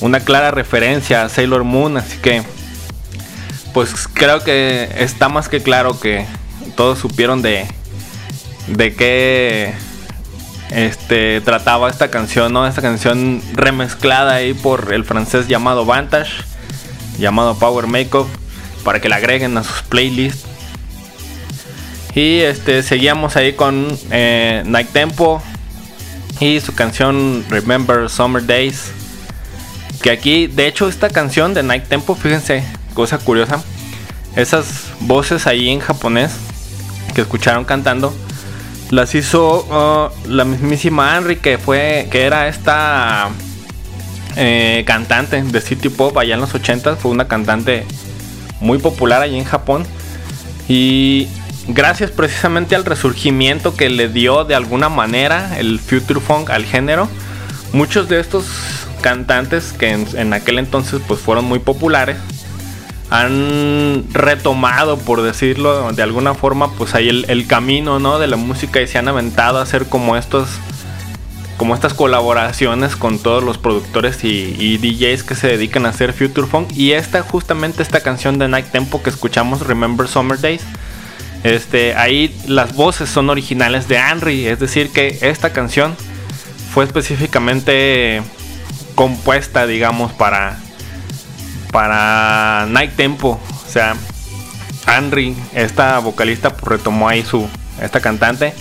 una 0.00 0.20
clara 0.20 0.50
referencia 0.50 1.22
a 1.22 1.28
Sailor 1.28 1.64
Moon. 1.64 1.96
Así 1.96 2.18
que, 2.18 2.42
pues 3.74 4.08
creo 4.12 4.42
que 4.42 4.88
está 4.98 5.28
más 5.28 5.48
que 5.48 5.62
claro 5.62 5.98
que 5.98 6.26
todos 6.76 6.98
supieron 6.98 7.42
de, 7.42 7.66
de 8.68 8.94
qué 8.94 9.74
este, 10.70 11.40
trataba 11.40 11.90
esta 11.90 12.10
canción, 12.10 12.52
¿no? 12.52 12.66
Esta 12.66 12.82
canción 12.82 13.42
remezclada 13.54 14.34
ahí 14.34 14.54
por 14.54 14.92
el 14.92 15.04
francés 15.04 15.48
llamado 15.48 15.84
Vantage 15.84 16.45
llamado 17.18 17.58
Power 17.58 17.86
Makeup, 17.86 18.26
para 18.84 19.00
que 19.00 19.08
la 19.08 19.16
agreguen 19.16 19.56
a 19.58 19.64
sus 19.64 19.82
playlists. 19.82 20.46
Y 22.14 22.40
este 22.40 22.82
seguíamos 22.82 23.36
ahí 23.36 23.52
con 23.52 23.86
eh, 24.10 24.62
Night 24.64 24.88
Tempo 24.90 25.42
y 26.40 26.60
su 26.60 26.74
canción 26.74 27.44
Remember 27.50 28.08
Summer 28.08 28.44
Days. 28.44 28.90
Que 30.02 30.10
aquí, 30.10 30.46
de 30.46 30.66
hecho, 30.66 30.88
esta 30.88 31.10
canción 31.10 31.52
de 31.54 31.62
Night 31.62 31.84
Tempo, 31.88 32.14
fíjense, 32.14 32.62
cosa 32.94 33.18
curiosa, 33.18 33.62
esas 34.34 34.84
voces 35.00 35.46
ahí 35.46 35.68
en 35.68 35.80
japonés 35.80 36.32
que 37.14 37.22
escucharon 37.22 37.64
cantando, 37.64 38.14
las 38.90 39.14
hizo 39.14 39.64
uh, 39.64 40.28
la 40.28 40.44
mismísima 40.44 41.16
Henry, 41.16 41.36
que 41.36 41.58
fue, 41.58 42.08
que 42.10 42.24
era 42.24 42.46
esta 42.48 43.30
eh, 44.36 44.84
cantante 44.86 45.42
de 45.42 45.60
City 45.60 45.88
Pop 45.88 46.16
allá 46.18 46.34
en 46.34 46.40
los 46.40 46.54
80 46.54 46.96
fue 46.96 47.10
una 47.10 47.26
cantante 47.26 47.86
muy 48.60 48.78
popular 48.78 49.22
allí 49.22 49.38
en 49.38 49.44
Japón. 49.44 49.86
Y 50.68 51.28
gracias 51.68 52.10
precisamente 52.10 52.76
al 52.76 52.84
resurgimiento 52.84 53.74
que 53.74 53.88
le 53.88 54.08
dio 54.08 54.44
de 54.44 54.54
alguna 54.54 54.88
manera 54.88 55.58
el 55.58 55.78
Future 55.78 56.20
Funk 56.20 56.50
al 56.50 56.64
género, 56.64 57.08
muchos 57.72 58.08
de 58.08 58.20
estos 58.20 58.46
cantantes 59.00 59.72
que 59.72 59.90
en, 59.92 60.32
aquel 60.32 60.58
entonces 60.58 61.00
pues 61.06 61.20
fueron 61.20 61.44
muy 61.44 61.58
populares 61.58 62.16
han 63.08 64.04
retomado, 64.12 64.98
por 64.98 65.22
decirlo 65.22 65.92
de 65.92 66.02
alguna 66.02 66.34
forma, 66.34 66.72
pues 66.72 66.94
ahí 66.96 67.08
el, 67.08 67.46
camino 67.46 68.00
¿no? 68.00 68.18
de 68.18 68.26
la 68.26 68.36
música 68.36 68.80
y 68.80 68.88
se 68.88 68.98
han 68.98 69.06
aventado 69.06 69.58
a 69.58 69.62
hacer 69.62 69.86
como 69.86 70.16
estos 70.16 70.48
como 71.56 71.74
estas 71.74 71.94
colaboraciones 71.94 72.96
con 72.96 73.18
todos 73.18 73.42
los 73.42 73.58
productores 73.58 74.22
y, 74.24 74.76
DJs 74.78 75.24
que 75.24 75.34
se 75.34 75.48
dedican 75.48 75.86
a 75.86 75.90
hacer 75.90 76.12
Future 76.12 76.46
Funk. 76.46 76.70
Y 76.76 76.92
esta, 76.92 77.22
justamente 77.22 77.82
esta 77.82 78.00
canción 78.00 78.38
de 78.38 78.48
Night 78.48 78.66
Tempo 78.66 79.02
que 79.02 79.10
escuchamos, 79.10 79.66
Remember 79.66 80.06
Summer 80.06 80.38
Days, 80.38 80.62
este, 81.44 81.94
ahí 81.94 82.36
las 82.46 82.74
voces 82.74 83.08
son 83.08 83.30
originales 83.30 83.88
de 83.88 83.96
Henry. 83.96 84.46
Es 84.46 84.58
decir, 84.58 84.90
que 84.90 85.18
esta 85.22 85.52
canción 85.52 85.96
fue 86.72 86.84
específicamente 86.84 88.22
compuesta, 88.94 89.66
digamos, 89.66 90.12
para, 90.12 90.58
para 91.72 92.66
Night 92.68 92.96
Tempo. 92.96 93.40
O 93.66 93.70
sea, 93.70 93.96
Henry, 94.86 95.34
esta 95.54 96.00
vocalista, 96.00 96.50
pues, 96.50 96.78
retomó 96.78 97.08
ahí 97.08 97.22
su, 97.22 97.48
esta 97.80 98.00
cantante 98.00 98.52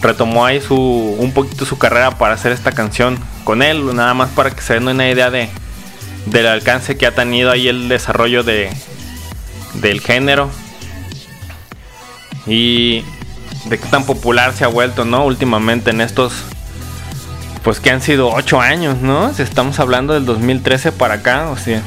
retomó 0.00 0.44
ahí 0.44 0.60
su 0.60 0.76
un 0.76 1.32
poquito 1.32 1.64
su 1.64 1.78
carrera 1.78 2.12
para 2.12 2.34
hacer 2.34 2.52
esta 2.52 2.72
canción 2.72 3.18
con 3.44 3.62
él, 3.62 3.94
nada 3.94 4.14
más 4.14 4.30
para 4.30 4.50
que 4.50 4.60
se 4.60 4.74
den 4.74 4.88
una 4.88 5.08
idea 5.08 5.30
de 5.30 5.48
del 6.26 6.46
alcance 6.46 6.96
que 6.96 7.06
ha 7.06 7.14
tenido 7.14 7.50
ahí 7.50 7.68
el 7.68 7.88
desarrollo 7.88 8.42
de 8.42 8.70
del 9.74 10.00
género 10.00 10.50
y 12.46 13.04
de 13.66 13.78
qué 13.78 13.86
tan 13.88 14.04
popular 14.04 14.52
se 14.54 14.64
ha 14.64 14.68
vuelto, 14.68 15.04
¿no? 15.04 15.24
Últimamente 15.24 15.90
en 15.90 16.00
estos 16.00 16.32
pues 17.62 17.80
que 17.80 17.90
han 17.90 18.00
sido 18.00 18.30
8 18.30 18.60
años, 18.60 19.02
¿no? 19.02 19.32
Si 19.34 19.42
estamos 19.42 19.78
hablando 19.80 20.14
del 20.14 20.24
2013 20.24 20.92
para 20.92 21.14
acá, 21.14 21.50
o 21.50 21.56
sea, 21.56 21.82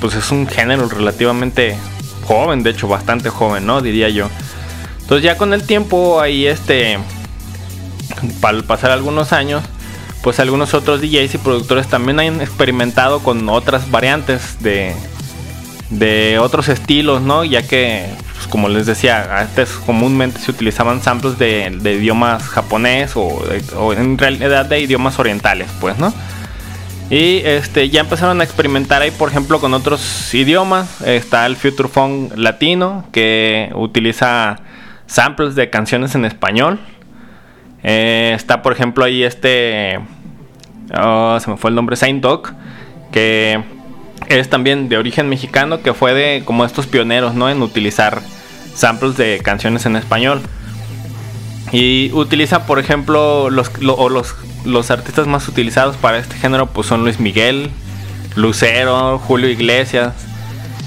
pues 0.00 0.14
es 0.14 0.30
un 0.30 0.46
género 0.46 0.88
relativamente 0.88 1.76
joven, 2.24 2.62
de 2.62 2.70
hecho 2.70 2.88
bastante 2.88 3.28
joven, 3.28 3.66
¿no? 3.66 3.82
Diría 3.82 4.08
yo. 4.08 4.28
Entonces 5.00 5.24
ya 5.24 5.36
con 5.36 5.52
el 5.52 5.62
tiempo 5.62 6.20
ahí 6.20 6.46
este 6.46 6.98
para 8.40 8.62
pasar 8.62 8.90
algunos 8.90 9.32
años, 9.32 9.62
pues 10.22 10.40
algunos 10.40 10.74
otros 10.74 11.00
DJs 11.00 11.34
y 11.34 11.38
productores 11.38 11.86
también 11.88 12.20
han 12.20 12.40
experimentado 12.40 13.20
con 13.20 13.48
otras 13.48 13.90
variantes 13.90 14.62
de, 14.62 14.94
de 15.90 16.38
otros 16.38 16.68
estilos, 16.68 17.22
¿no? 17.22 17.44
Ya 17.44 17.62
que, 17.62 18.06
pues, 18.34 18.46
como 18.48 18.68
les 18.68 18.86
decía, 18.86 19.40
antes 19.40 19.70
comúnmente 19.70 20.40
se 20.40 20.50
utilizaban 20.50 21.02
samples 21.02 21.38
de, 21.38 21.68
idiomas 21.84 22.42
japonés 22.42 23.12
o, 23.14 23.42
en 23.92 24.18
realidad 24.18 24.66
de 24.66 24.80
idiomas 24.80 25.18
orientales, 25.18 25.68
pues, 25.80 25.98
¿no? 25.98 26.12
Y 27.08 27.42
este, 27.44 27.88
ya 27.88 28.00
empezaron 28.00 28.40
a 28.40 28.44
experimentar 28.44 29.00
ahí, 29.00 29.12
por 29.12 29.28
ejemplo, 29.28 29.60
con 29.60 29.74
otros 29.74 30.34
idiomas. 30.34 31.00
Está 31.02 31.46
el 31.46 31.54
Future 31.54 31.88
Funk 31.88 32.32
latino, 32.36 33.04
que 33.12 33.70
utiliza 33.76 34.56
samples 35.06 35.54
de 35.54 35.70
canciones 35.70 36.16
en 36.16 36.24
español. 36.24 36.80
Eh, 37.88 38.32
está, 38.34 38.62
por 38.62 38.72
ejemplo, 38.72 39.04
ahí 39.04 39.22
este. 39.22 40.00
Oh, 41.00 41.38
se 41.40 41.50
me 41.50 41.56
fue 41.56 41.70
el 41.70 41.76
nombre, 41.76 41.94
Saint 41.94 42.20
Dog. 42.20 42.52
Que 43.12 43.62
es 44.28 44.50
también 44.50 44.88
de 44.88 44.98
origen 44.98 45.28
mexicano. 45.28 45.80
Que 45.82 45.94
fue 45.94 46.12
de 46.12 46.42
como 46.44 46.64
estos 46.64 46.88
pioneros, 46.88 47.34
¿no? 47.34 47.48
En 47.48 47.62
utilizar 47.62 48.20
samples 48.74 49.16
de 49.16 49.40
canciones 49.42 49.86
en 49.86 49.94
español. 49.94 50.42
Y 51.70 52.10
utiliza, 52.12 52.66
por 52.66 52.80
ejemplo, 52.80 53.50
los, 53.50 53.80
los, 53.80 54.34
los 54.64 54.90
artistas 54.90 55.28
más 55.28 55.48
utilizados 55.48 55.96
para 55.96 56.18
este 56.18 56.36
género 56.36 56.66
pues 56.66 56.86
son 56.86 57.02
Luis 57.02 57.20
Miguel, 57.20 57.70
Lucero, 58.34 59.18
Julio 59.18 59.48
Iglesias, 59.48 60.12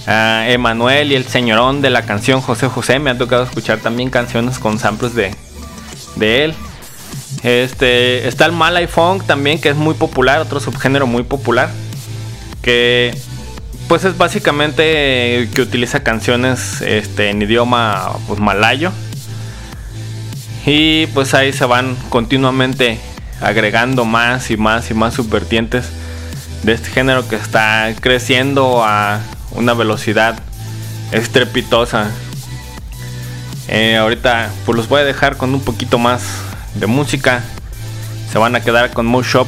uh, 0.07 0.49
Emanuel 0.49 1.11
y 1.11 1.15
el 1.15 1.25
señorón 1.25 1.81
de 1.81 1.89
la 1.89 2.03
canción 2.03 2.41
José 2.41 2.67
José. 2.67 2.99
Me 2.99 3.09
ha 3.09 3.17
tocado 3.17 3.43
escuchar 3.43 3.79
también 3.79 4.09
canciones 4.09 4.59
con 4.59 4.79
samples 4.79 5.15
de, 5.15 5.35
de 6.15 6.45
él. 6.45 6.55
Este, 7.43 8.27
está 8.27 8.45
el 8.45 8.51
Malay 8.51 8.87
Funk 8.87 9.25
también, 9.25 9.61
que 9.61 9.69
es 9.69 9.75
muy 9.75 9.93
popular, 9.93 10.39
otro 10.39 10.59
subgénero 10.59 11.07
muy 11.07 11.23
popular. 11.23 11.69
Que 12.61 13.15
pues 13.87 14.03
es 14.03 14.17
básicamente 14.17 15.49
que 15.53 15.61
utiliza 15.61 16.03
canciones 16.03 16.81
este, 16.81 17.29
en 17.29 17.41
idioma 17.41 18.13
pues, 18.27 18.39
malayo. 18.39 18.91
Y 20.65 21.07
pues 21.07 21.33
ahí 21.33 21.53
se 21.53 21.65
van 21.65 21.95
continuamente 22.09 22.99
agregando 23.41 24.05
más 24.05 24.51
y 24.51 24.57
más 24.57 24.91
y 24.91 24.93
más 24.93 25.13
subvertientes 25.13 25.89
de 26.63 26.73
este 26.73 26.89
género 26.89 27.27
que 27.27 27.37
está 27.37 27.91
creciendo 27.99 28.83
a 28.83 29.21
una 29.51 29.73
velocidad 29.73 30.37
estrepitosa. 31.11 32.11
Eh, 33.67 33.97
ahorita 33.97 34.51
pues 34.65 34.75
los 34.75 34.87
voy 34.89 35.01
a 35.01 35.05
dejar 35.05 35.37
con 35.37 35.53
un 35.53 35.61
poquito 35.61 35.97
más 35.97 36.23
de 36.75 36.87
música. 36.87 37.43
Se 38.31 38.37
van 38.37 38.55
a 38.55 38.61
quedar 38.61 38.91
con 38.91 39.05
Moose 39.05 39.31
Shop. 39.31 39.47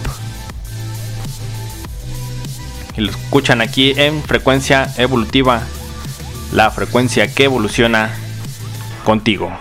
Y 2.97 3.01
lo 3.01 3.11
escuchan 3.11 3.61
aquí 3.61 3.93
en 3.95 4.24
frecuencia 4.24 4.91
evolutiva. 4.97 5.61
La 6.51 6.72
frecuencia 6.72 7.34
que 7.34 7.45
evoluciona 7.45 8.11
contigo. 9.05 9.51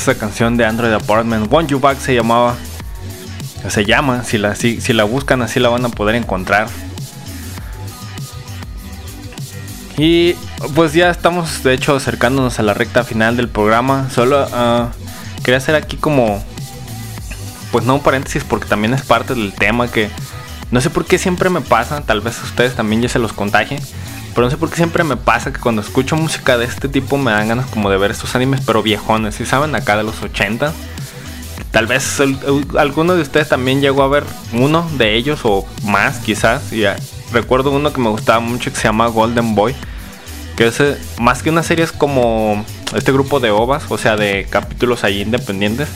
esa 0.00 0.16
canción 0.16 0.56
de 0.56 0.64
Android 0.64 0.92
Apartment. 0.92 1.52
Want 1.52 1.70
You 1.70 1.78
Back 1.78 1.98
se 1.98 2.14
llamaba. 2.14 2.56
Se 3.68 3.84
llama. 3.84 4.24
Si 4.24 4.38
la, 4.38 4.54
si, 4.54 4.80
la 4.92 5.04
buscan 5.04 5.42
así 5.42 5.60
la 5.60 5.68
van 5.68 5.84
a 5.84 5.90
poder 5.90 6.14
encontrar. 6.14 6.68
Y 9.98 10.34
pues 10.74 10.94
ya 10.94 11.10
estamos 11.10 11.62
de 11.62 11.74
hecho 11.74 11.94
acercándonos 11.94 12.58
a 12.58 12.62
la 12.62 12.72
recta 12.72 13.04
final 13.04 13.36
del 13.36 13.48
programa. 13.48 14.08
Solo 14.10 14.48
ah, 14.52 14.88
quería 15.44 15.58
hacer 15.58 15.74
aquí 15.74 15.96
como... 15.96 16.42
Pues 17.70 17.84
no 17.84 17.94
un 17.96 18.02
paréntesis 18.02 18.42
porque 18.42 18.66
también 18.66 18.94
es 18.94 19.02
parte 19.02 19.34
del 19.34 19.52
tema 19.52 19.88
que... 19.88 20.08
No 20.70 20.80
sé 20.80 20.88
por 20.88 21.04
qué 21.04 21.18
siempre 21.18 21.50
me 21.50 21.60
pasa, 21.60 22.00
tal 22.02 22.20
vez 22.20 22.40
a 22.40 22.44
ustedes 22.44 22.74
también 22.74 23.02
ya 23.02 23.08
se 23.08 23.18
los 23.18 23.32
contagie. 23.32 23.80
Pero 24.34 24.46
no 24.46 24.50
sé 24.50 24.56
por 24.56 24.70
qué 24.70 24.76
siempre 24.76 25.02
me 25.04 25.16
pasa 25.16 25.52
que 25.52 25.58
cuando 25.60 25.82
escucho 25.82 26.16
música 26.16 26.56
de 26.56 26.64
este 26.64 26.88
tipo 26.88 27.18
me 27.18 27.32
dan 27.32 27.48
ganas 27.48 27.66
como 27.70 27.90
de 27.90 27.96
ver 27.98 28.10
estos 28.12 28.34
animes, 28.36 28.60
pero 28.64 28.82
viejones, 28.82 29.34
¿sí 29.34 29.44
saben? 29.44 29.74
Acá 29.74 29.96
de 29.96 30.04
los 30.04 30.22
80. 30.22 30.72
Tal 31.72 31.86
vez 31.86 32.20
el- 32.20 32.38
el- 32.46 32.78
alguno 32.78 33.14
de 33.14 33.22
ustedes 33.22 33.48
también 33.48 33.80
llegó 33.80 34.02
a 34.02 34.08
ver 34.08 34.24
uno 34.52 34.88
de 34.98 35.16
ellos 35.16 35.40
o 35.44 35.66
más 35.84 36.18
quizás. 36.18 36.72
Y, 36.72 36.84
ah, 36.84 36.96
recuerdo 37.32 37.70
uno 37.70 37.92
que 37.92 38.00
me 38.00 38.08
gustaba 38.08 38.40
mucho 38.40 38.70
que 38.72 38.76
se 38.76 38.84
llama 38.84 39.06
Golden 39.08 39.54
Boy. 39.54 39.74
Que 40.56 40.66
es 40.66 40.82
más 41.18 41.42
que 41.42 41.50
una 41.50 41.62
serie 41.62 41.84
es 41.84 41.92
como 41.92 42.64
este 42.94 43.12
grupo 43.12 43.40
de 43.40 43.50
ovas, 43.50 43.84
o 43.88 43.98
sea, 43.98 44.16
de 44.16 44.46
capítulos 44.50 45.04
ahí 45.04 45.22
independientes. 45.22 45.88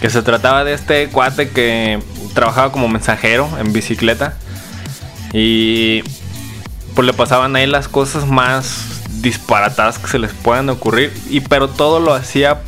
Que 0.00 0.08
se 0.10 0.22
trataba 0.22 0.64
de 0.64 0.74
este 0.74 1.08
cuate 1.08 1.50
que 1.50 2.00
trabajaba 2.34 2.70
como 2.72 2.88
mensajero 2.88 3.48
en 3.58 3.72
bicicleta. 3.72 4.34
Y 5.32 6.02
pues 6.94 7.06
le 7.06 7.12
pasaban 7.12 7.56
ahí 7.56 7.66
las 7.66 7.88
cosas 7.88 8.26
más 8.26 9.02
disparatadas 9.20 9.98
que 9.98 10.08
se 10.08 10.18
les 10.18 10.32
puedan 10.32 10.68
ocurrir. 10.68 11.12
Y 11.28 11.40
pero 11.40 11.68
todo 11.68 12.00
lo 12.00 12.14
hacía 12.14 12.62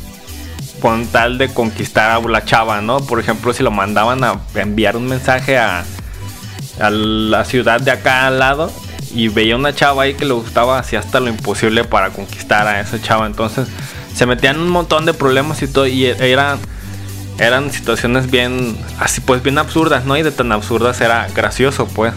con 0.81 1.07
tal 1.07 1.37
de 1.37 1.53
conquistar 1.53 2.11
a 2.11 2.19
la 2.19 2.43
chava, 2.43 2.81
¿no? 2.81 2.99
Por 2.99 3.19
ejemplo, 3.19 3.53
si 3.53 3.63
lo 3.63 3.71
mandaban 3.71 4.23
a 4.23 4.41
enviar 4.55 4.97
un 4.97 5.07
mensaje 5.07 5.57
a, 5.57 5.83
a 6.79 6.89
la 6.89 7.45
ciudad 7.45 7.79
de 7.79 7.91
acá 7.91 8.27
al 8.27 8.39
lado 8.39 8.71
y 9.13 9.27
veía 9.27 9.55
una 9.55 9.73
chava 9.73 10.03
ahí 10.03 10.15
que 10.15 10.25
le 10.25 10.33
gustaba, 10.33 10.79
hacía 10.79 10.99
hasta 10.99 11.19
lo 11.19 11.29
imposible 11.29 11.83
para 11.83 12.09
conquistar 12.09 12.67
a 12.67 12.79
esa 12.79 13.01
chava. 13.01 13.27
Entonces 13.27 13.67
se 14.13 14.25
metían 14.25 14.59
un 14.59 14.69
montón 14.69 15.05
de 15.05 15.13
problemas 15.13 15.61
y 15.61 15.67
todo 15.67 15.87
y 15.87 16.05
eran 16.05 16.59
eran 17.39 17.71
situaciones 17.71 18.29
bien 18.29 18.77
así 18.99 19.21
pues 19.21 19.41
bien 19.41 19.57
absurdas, 19.57 20.05
¿no? 20.05 20.17
Y 20.17 20.23
de 20.23 20.31
tan 20.31 20.51
absurdas 20.51 21.01
era 21.01 21.27
gracioso, 21.33 21.87
pues. 21.87 22.13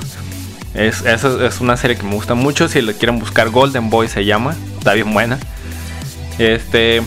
Es, 0.74 1.02
eso 1.02 1.44
es 1.44 1.60
una 1.60 1.76
serie 1.76 1.96
que 1.96 2.02
me 2.02 2.14
gusta 2.14 2.34
mucho. 2.34 2.68
Si 2.68 2.82
le 2.82 2.94
quieren 2.94 3.18
buscar, 3.18 3.50
Golden 3.50 3.90
Boy 3.90 4.08
se 4.08 4.24
llama. 4.24 4.54
Está 4.78 4.94
bien 4.94 5.12
buena. 5.12 5.38
Este. 6.38 7.02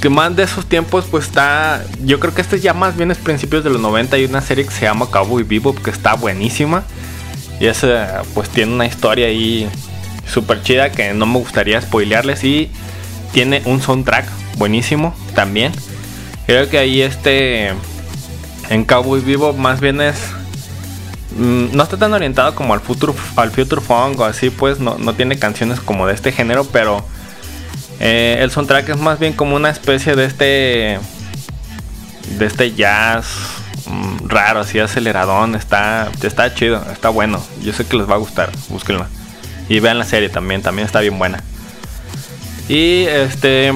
que 0.00 0.08
más 0.08 0.36
de 0.36 0.44
esos 0.44 0.66
tiempos 0.66 1.06
pues 1.10 1.24
está, 1.24 1.84
yo 2.04 2.20
creo 2.20 2.32
que 2.32 2.40
este 2.40 2.60
ya 2.60 2.72
más 2.72 2.96
bien 2.96 3.10
es 3.10 3.18
principios 3.18 3.64
de 3.64 3.70
los 3.70 3.80
90 3.80 4.16
y 4.18 4.26
una 4.26 4.40
serie 4.40 4.64
que 4.64 4.70
se 4.70 4.82
llama 4.82 5.06
Cowboy 5.10 5.42
Bebop 5.42 5.82
que 5.82 5.90
está 5.90 6.14
buenísima 6.14 6.84
y 7.58 7.66
esa 7.66 8.22
pues 8.34 8.48
tiene 8.50 8.74
una 8.74 8.86
historia 8.86 9.26
ahí 9.26 9.68
súper 10.26 10.62
chida 10.62 10.92
que 10.92 11.14
no 11.14 11.26
me 11.26 11.38
gustaría 11.38 11.80
spoilearles 11.80 12.44
y 12.44 12.70
tiene 13.32 13.62
un 13.64 13.80
soundtrack 13.82 14.26
buenísimo 14.56 15.14
también. 15.34 15.72
Creo 16.46 16.68
que 16.68 16.78
ahí 16.78 17.02
este 17.02 17.72
en 18.70 18.84
Cowboy 18.84 19.20
Bebop 19.20 19.56
más 19.56 19.80
bien 19.80 20.00
es 20.00 20.16
no 21.38 21.82
está 21.82 21.96
tan 21.96 22.12
orientado 22.12 22.54
como 22.54 22.72
al 22.72 22.80
futuro 22.80 23.14
al 23.36 23.50
future 23.50 23.82
funk 23.82 24.20
o 24.20 24.24
así 24.24 24.50
pues 24.50 24.78
no, 24.78 24.96
no 24.98 25.14
tiene 25.14 25.38
canciones 25.38 25.80
como 25.80 26.06
de 26.06 26.14
este 26.14 26.32
género 26.32 26.64
pero 26.64 27.04
eh, 27.98 28.38
el 28.40 28.50
soundtrack 28.50 28.90
es 28.90 28.98
más 28.98 29.18
bien 29.18 29.32
como 29.32 29.56
una 29.56 29.70
especie 29.70 30.14
de 30.16 30.24
este. 30.26 30.98
De 32.38 32.44
este 32.44 32.74
jazz 32.74 33.26
mm, 33.86 34.28
raro, 34.28 34.60
así 34.60 34.78
aceleradón. 34.78 35.54
Está, 35.54 36.10
está 36.22 36.52
chido, 36.54 36.84
está 36.92 37.08
bueno. 37.08 37.42
Yo 37.62 37.72
sé 37.72 37.86
que 37.86 37.96
les 37.96 38.08
va 38.08 38.14
a 38.14 38.18
gustar. 38.18 38.50
Búsquenlo. 38.68 39.06
Y 39.68 39.80
vean 39.80 39.98
la 39.98 40.04
serie 40.04 40.28
también, 40.28 40.62
también 40.62 40.86
está 40.86 41.00
bien 41.00 41.18
buena. 41.18 41.42
Y 42.68 43.04
este. 43.04 43.72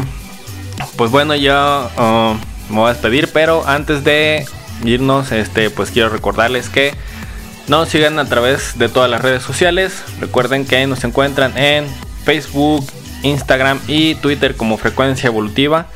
Pues 0.97 1.11
bueno, 1.11 1.35
yo 1.35 1.91
uh, 1.97 2.73
me 2.73 2.77
voy 2.77 2.91
a 2.91 2.93
despedir. 2.93 3.31
Pero 3.33 3.67
antes 3.67 4.05
de 4.05 4.47
irnos, 4.85 5.33
este, 5.33 5.71
pues 5.71 5.91
quiero 5.91 6.09
recordarles 6.09 6.69
que 6.69 6.95
nos 7.71 7.89
sigan 7.89 8.19
a 8.19 8.25
través 8.25 8.77
de 8.79 8.89
todas 8.89 9.09
las 9.09 9.23
redes 9.23 9.45
sociales. 9.45 10.03
Recuerden 10.19 10.67
que 10.67 10.85
nos 10.89 11.05
encuentran 11.05 11.57
en 11.57 11.87
Facebook, 12.25 12.85
Instagram 13.23 13.79
y 13.87 14.17
Twitter 14.17 14.57
como 14.57 14.77
Frecuencia 14.77 15.29
Evolutiva. 15.29 15.87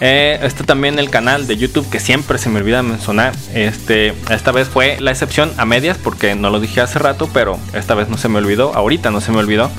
Eh, 0.00 0.40
está 0.42 0.64
también 0.64 0.98
el 0.98 1.08
canal 1.08 1.46
de 1.46 1.56
YouTube 1.56 1.88
que 1.88 2.00
siempre 2.00 2.38
se 2.38 2.48
me 2.48 2.58
olvida 2.58 2.82
mencionar. 2.82 3.36
Este, 3.54 4.14
esta 4.30 4.50
vez 4.50 4.68
fue 4.68 4.96
la 4.98 5.12
excepción 5.12 5.52
a 5.58 5.64
medias 5.64 5.96
porque 5.96 6.34
no 6.34 6.50
lo 6.50 6.58
dije 6.58 6.80
hace 6.80 6.98
rato, 6.98 7.30
pero 7.32 7.56
esta 7.72 7.94
vez 7.94 8.08
no 8.08 8.18
se 8.18 8.28
me 8.28 8.38
olvidó. 8.38 8.74
Ahorita 8.74 9.12
no 9.12 9.20
se 9.20 9.30
me 9.30 9.38
olvidó. 9.38 9.70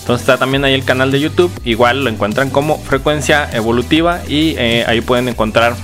Entonces 0.00 0.28
está 0.28 0.36
también 0.36 0.62
ahí 0.66 0.74
el 0.74 0.84
canal 0.84 1.10
de 1.10 1.20
YouTube. 1.20 1.50
Igual 1.64 2.04
lo 2.04 2.10
encuentran 2.10 2.50
como 2.50 2.78
Frecuencia 2.80 3.48
Evolutiva 3.50 4.20
y 4.28 4.56
eh, 4.58 4.84
ahí 4.86 5.00
pueden 5.00 5.26
encontrar 5.26 5.74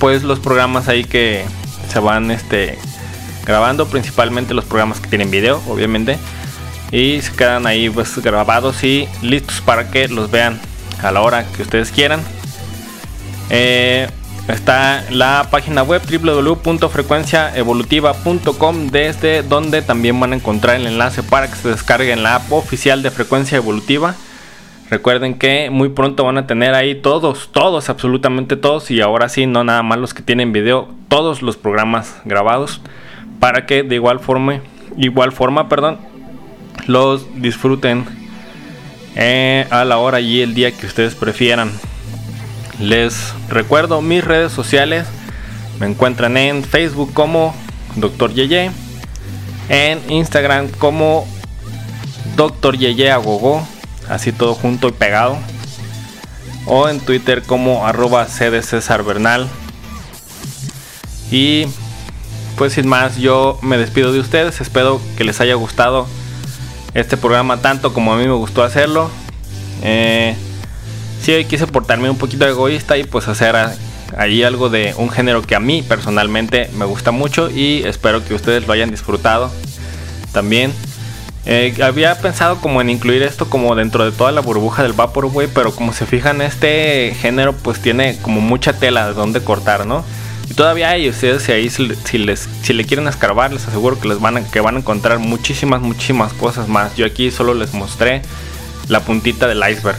pues 0.00 0.22
los 0.22 0.38
programas 0.38 0.88
ahí 0.88 1.04
que 1.04 1.44
se 1.92 1.98
van 2.00 2.30
este, 2.30 2.78
grabando, 3.46 3.86
principalmente 3.86 4.54
los 4.54 4.64
programas 4.64 5.00
que 5.00 5.08
tienen 5.08 5.30
video, 5.30 5.62
obviamente 5.68 6.18
y 6.92 7.20
se 7.20 7.32
quedan 7.32 7.66
ahí 7.66 7.90
pues 7.90 8.16
grabados 8.18 8.84
y 8.84 9.08
listos 9.22 9.60
para 9.60 9.90
que 9.90 10.06
los 10.08 10.30
vean 10.30 10.60
a 11.02 11.10
la 11.10 11.22
hora 11.22 11.44
que 11.52 11.62
ustedes 11.62 11.90
quieran. 11.90 12.20
Eh, 13.50 14.08
está 14.48 15.04
la 15.10 15.48
página 15.50 15.82
web 15.82 16.00
www.frecuenciaevolutiva.com 16.02 18.86
desde 18.88 19.42
donde 19.42 19.82
también 19.82 20.18
van 20.20 20.32
a 20.32 20.36
encontrar 20.36 20.76
el 20.76 20.86
enlace 20.86 21.22
para 21.22 21.48
que 21.48 21.56
se 21.56 21.68
descarguen 21.68 22.22
la 22.22 22.36
app 22.36 22.50
oficial 22.52 23.02
de 23.02 23.10
Frecuencia 23.10 23.56
Evolutiva. 23.56 24.14
Recuerden 24.88 25.34
que 25.34 25.68
muy 25.68 25.88
pronto 25.88 26.22
van 26.22 26.38
a 26.38 26.46
tener 26.46 26.74
ahí 26.74 26.94
todos, 26.94 27.48
todos, 27.50 27.88
absolutamente 27.88 28.56
todos, 28.56 28.88
y 28.92 29.00
ahora 29.00 29.28
sí, 29.28 29.44
no 29.44 29.64
nada 29.64 29.82
más 29.82 29.98
los 29.98 30.14
que 30.14 30.22
tienen 30.22 30.52
video, 30.52 30.94
todos 31.08 31.42
los 31.42 31.56
programas 31.56 32.14
grabados, 32.24 32.80
para 33.38 33.66
que 33.66 33.82
de 33.82 33.94
igual 33.94 34.20
forma, 34.20 34.60
igual 34.96 35.32
forma, 35.32 35.68
perdón, 35.68 35.98
los 36.86 37.26
disfruten 37.40 38.04
eh, 39.14 39.66
a 39.70 39.84
la 39.84 39.98
hora 39.98 40.20
y 40.20 40.42
el 40.42 40.54
día 40.54 40.72
que 40.72 40.86
ustedes 40.86 41.14
prefieran. 41.14 41.70
Les 42.80 43.32
recuerdo 43.48 44.02
mis 44.02 44.22
redes 44.22 44.52
sociales. 44.52 45.06
Me 45.80 45.86
encuentran 45.86 46.36
en 46.36 46.62
Facebook 46.62 47.12
como 47.14 47.54
Dr. 47.96 48.34
Yeye. 48.34 48.70
En 49.68 50.00
Instagram 50.10 50.68
como 50.68 51.26
Dr. 52.36 52.76
Yeye 52.76 53.10
Agogo. 53.10 53.66
Así 54.08 54.32
todo 54.32 54.54
junto 54.54 54.88
y 54.88 54.92
pegado. 54.92 55.38
O 56.66 56.88
en 56.88 57.00
Twitter 57.00 57.42
como 57.42 57.86
arroba. 57.86 58.26
Y 61.30 61.66
pues 62.56 62.72
sin 62.72 62.88
más, 62.88 63.16
yo 63.16 63.58
me 63.62 63.76
despido 63.78 64.12
de 64.12 64.20
ustedes. 64.20 64.60
Espero 64.60 65.00
que 65.16 65.24
les 65.24 65.40
haya 65.40 65.54
gustado 65.54 66.06
este 66.94 67.16
programa 67.16 67.58
tanto 67.58 67.92
como 67.92 68.14
a 68.14 68.16
mí 68.16 68.24
me 68.24 68.34
gustó 68.34 68.62
hacerlo. 68.62 69.10
Eh, 69.82 70.34
sí, 71.20 71.32
hoy 71.32 71.44
quise 71.44 71.66
portarme 71.66 72.08
un 72.08 72.18
poquito 72.18 72.46
egoísta 72.46 72.96
y 72.96 73.04
pues 73.04 73.28
hacer 73.28 73.56
ahí 74.16 74.42
algo 74.42 74.70
de 74.70 74.94
un 74.96 75.10
género 75.10 75.42
que 75.42 75.54
a 75.54 75.60
mí 75.60 75.82
personalmente 75.82 76.70
me 76.76 76.86
gusta 76.86 77.10
mucho 77.10 77.50
y 77.50 77.82
espero 77.84 78.24
que 78.24 78.34
ustedes 78.34 78.66
lo 78.66 78.72
hayan 78.72 78.90
disfrutado 78.90 79.50
también. 80.32 80.72
Eh, 81.44 81.76
había 81.80 82.18
pensado 82.18 82.60
como 82.60 82.80
en 82.80 82.90
incluir 82.90 83.22
esto 83.22 83.48
como 83.48 83.76
dentro 83.76 84.04
de 84.04 84.10
toda 84.10 84.32
la 84.32 84.40
burbuja 84.40 84.82
del 84.82 84.94
Vaporwave, 84.94 85.48
pero 85.48 85.72
como 85.72 85.92
se 85.92 86.04
fijan 86.04 86.40
este 86.40 87.14
género 87.20 87.52
pues 87.52 87.80
tiene 87.80 88.18
como 88.20 88.40
mucha 88.40 88.72
tela 88.72 89.06
de 89.06 89.14
donde 89.14 89.40
cortar, 89.44 89.86
¿no? 89.86 90.04
Y 90.48 90.54
todavía 90.54 90.90
hay 90.90 91.08
ustedes 91.08 91.42
si 91.42 91.52
ahí 91.52 91.68
si, 91.68 92.18
les, 92.18 92.48
si 92.62 92.72
le 92.72 92.84
quieren 92.84 93.08
escarbar, 93.08 93.52
les 93.52 93.66
aseguro 93.66 93.98
que 93.98 94.08
les 94.08 94.20
van 94.20 94.36
a, 94.36 94.44
que 94.50 94.60
van 94.60 94.76
a 94.76 94.78
encontrar 94.78 95.18
muchísimas, 95.18 95.80
muchísimas 95.80 96.32
cosas 96.32 96.68
más. 96.68 96.96
Yo 96.96 97.04
aquí 97.04 97.30
solo 97.30 97.54
les 97.54 97.74
mostré 97.74 98.22
la 98.88 99.00
puntita 99.00 99.46
del 99.48 99.58
iceberg. 99.68 99.98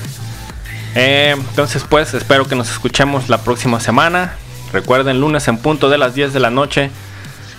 Eh, 0.96 1.36
entonces 1.38 1.86
pues 1.88 2.14
espero 2.14 2.48
que 2.48 2.56
nos 2.56 2.72
escuchemos 2.72 3.30
la 3.30 3.40
próxima 3.40 3.80
semana. 3.80 4.36
Recuerden, 4.72 5.20
lunes 5.20 5.48
en 5.48 5.58
punto 5.58 5.90
de 5.90 5.98
las 5.98 6.16
10 6.16 6.34
de 6.34 6.40
la 6.40 6.50
noche. 6.50 6.92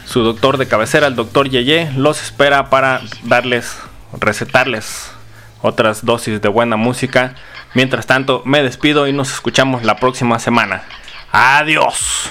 Su 0.06 0.22
doctor 0.22 0.56
de 0.56 0.66
cabecera, 0.66 1.06
el 1.06 1.16
doctor 1.16 1.50
Yeye, 1.50 1.92
los 1.92 2.22
espera 2.22 2.70
para 2.70 3.02
darles, 3.24 3.76
recetarles 4.18 5.10
otras 5.60 6.04
dosis 6.04 6.40
de 6.40 6.48
buena 6.48 6.76
música. 6.76 7.34
Mientras 7.74 8.06
tanto, 8.06 8.42
me 8.46 8.62
despido 8.62 9.06
y 9.06 9.12
nos 9.12 9.32
escuchamos 9.32 9.84
la 9.84 9.96
próxima 9.96 10.38
semana. 10.38 10.82
Adiós. 11.30 12.30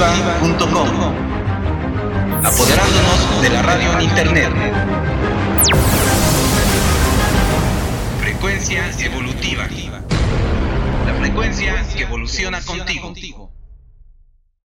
www.frecuenciaevolutiva.com 0.00 1.14
Apoderándonos 2.42 3.42
de 3.42 3.50
la 3.50 3.60
radio 3.60 3.92
en 3.92 4.00
internet. 4.00 4.50
Frecuencia 8.18 8.90
evolutiva. 8.98 9.68
La 11.04 11.14
frecuencia 11.14 11.84
que 11.94 12.04
evoluciona 12.04 12.62
contigo. 12.62 13.52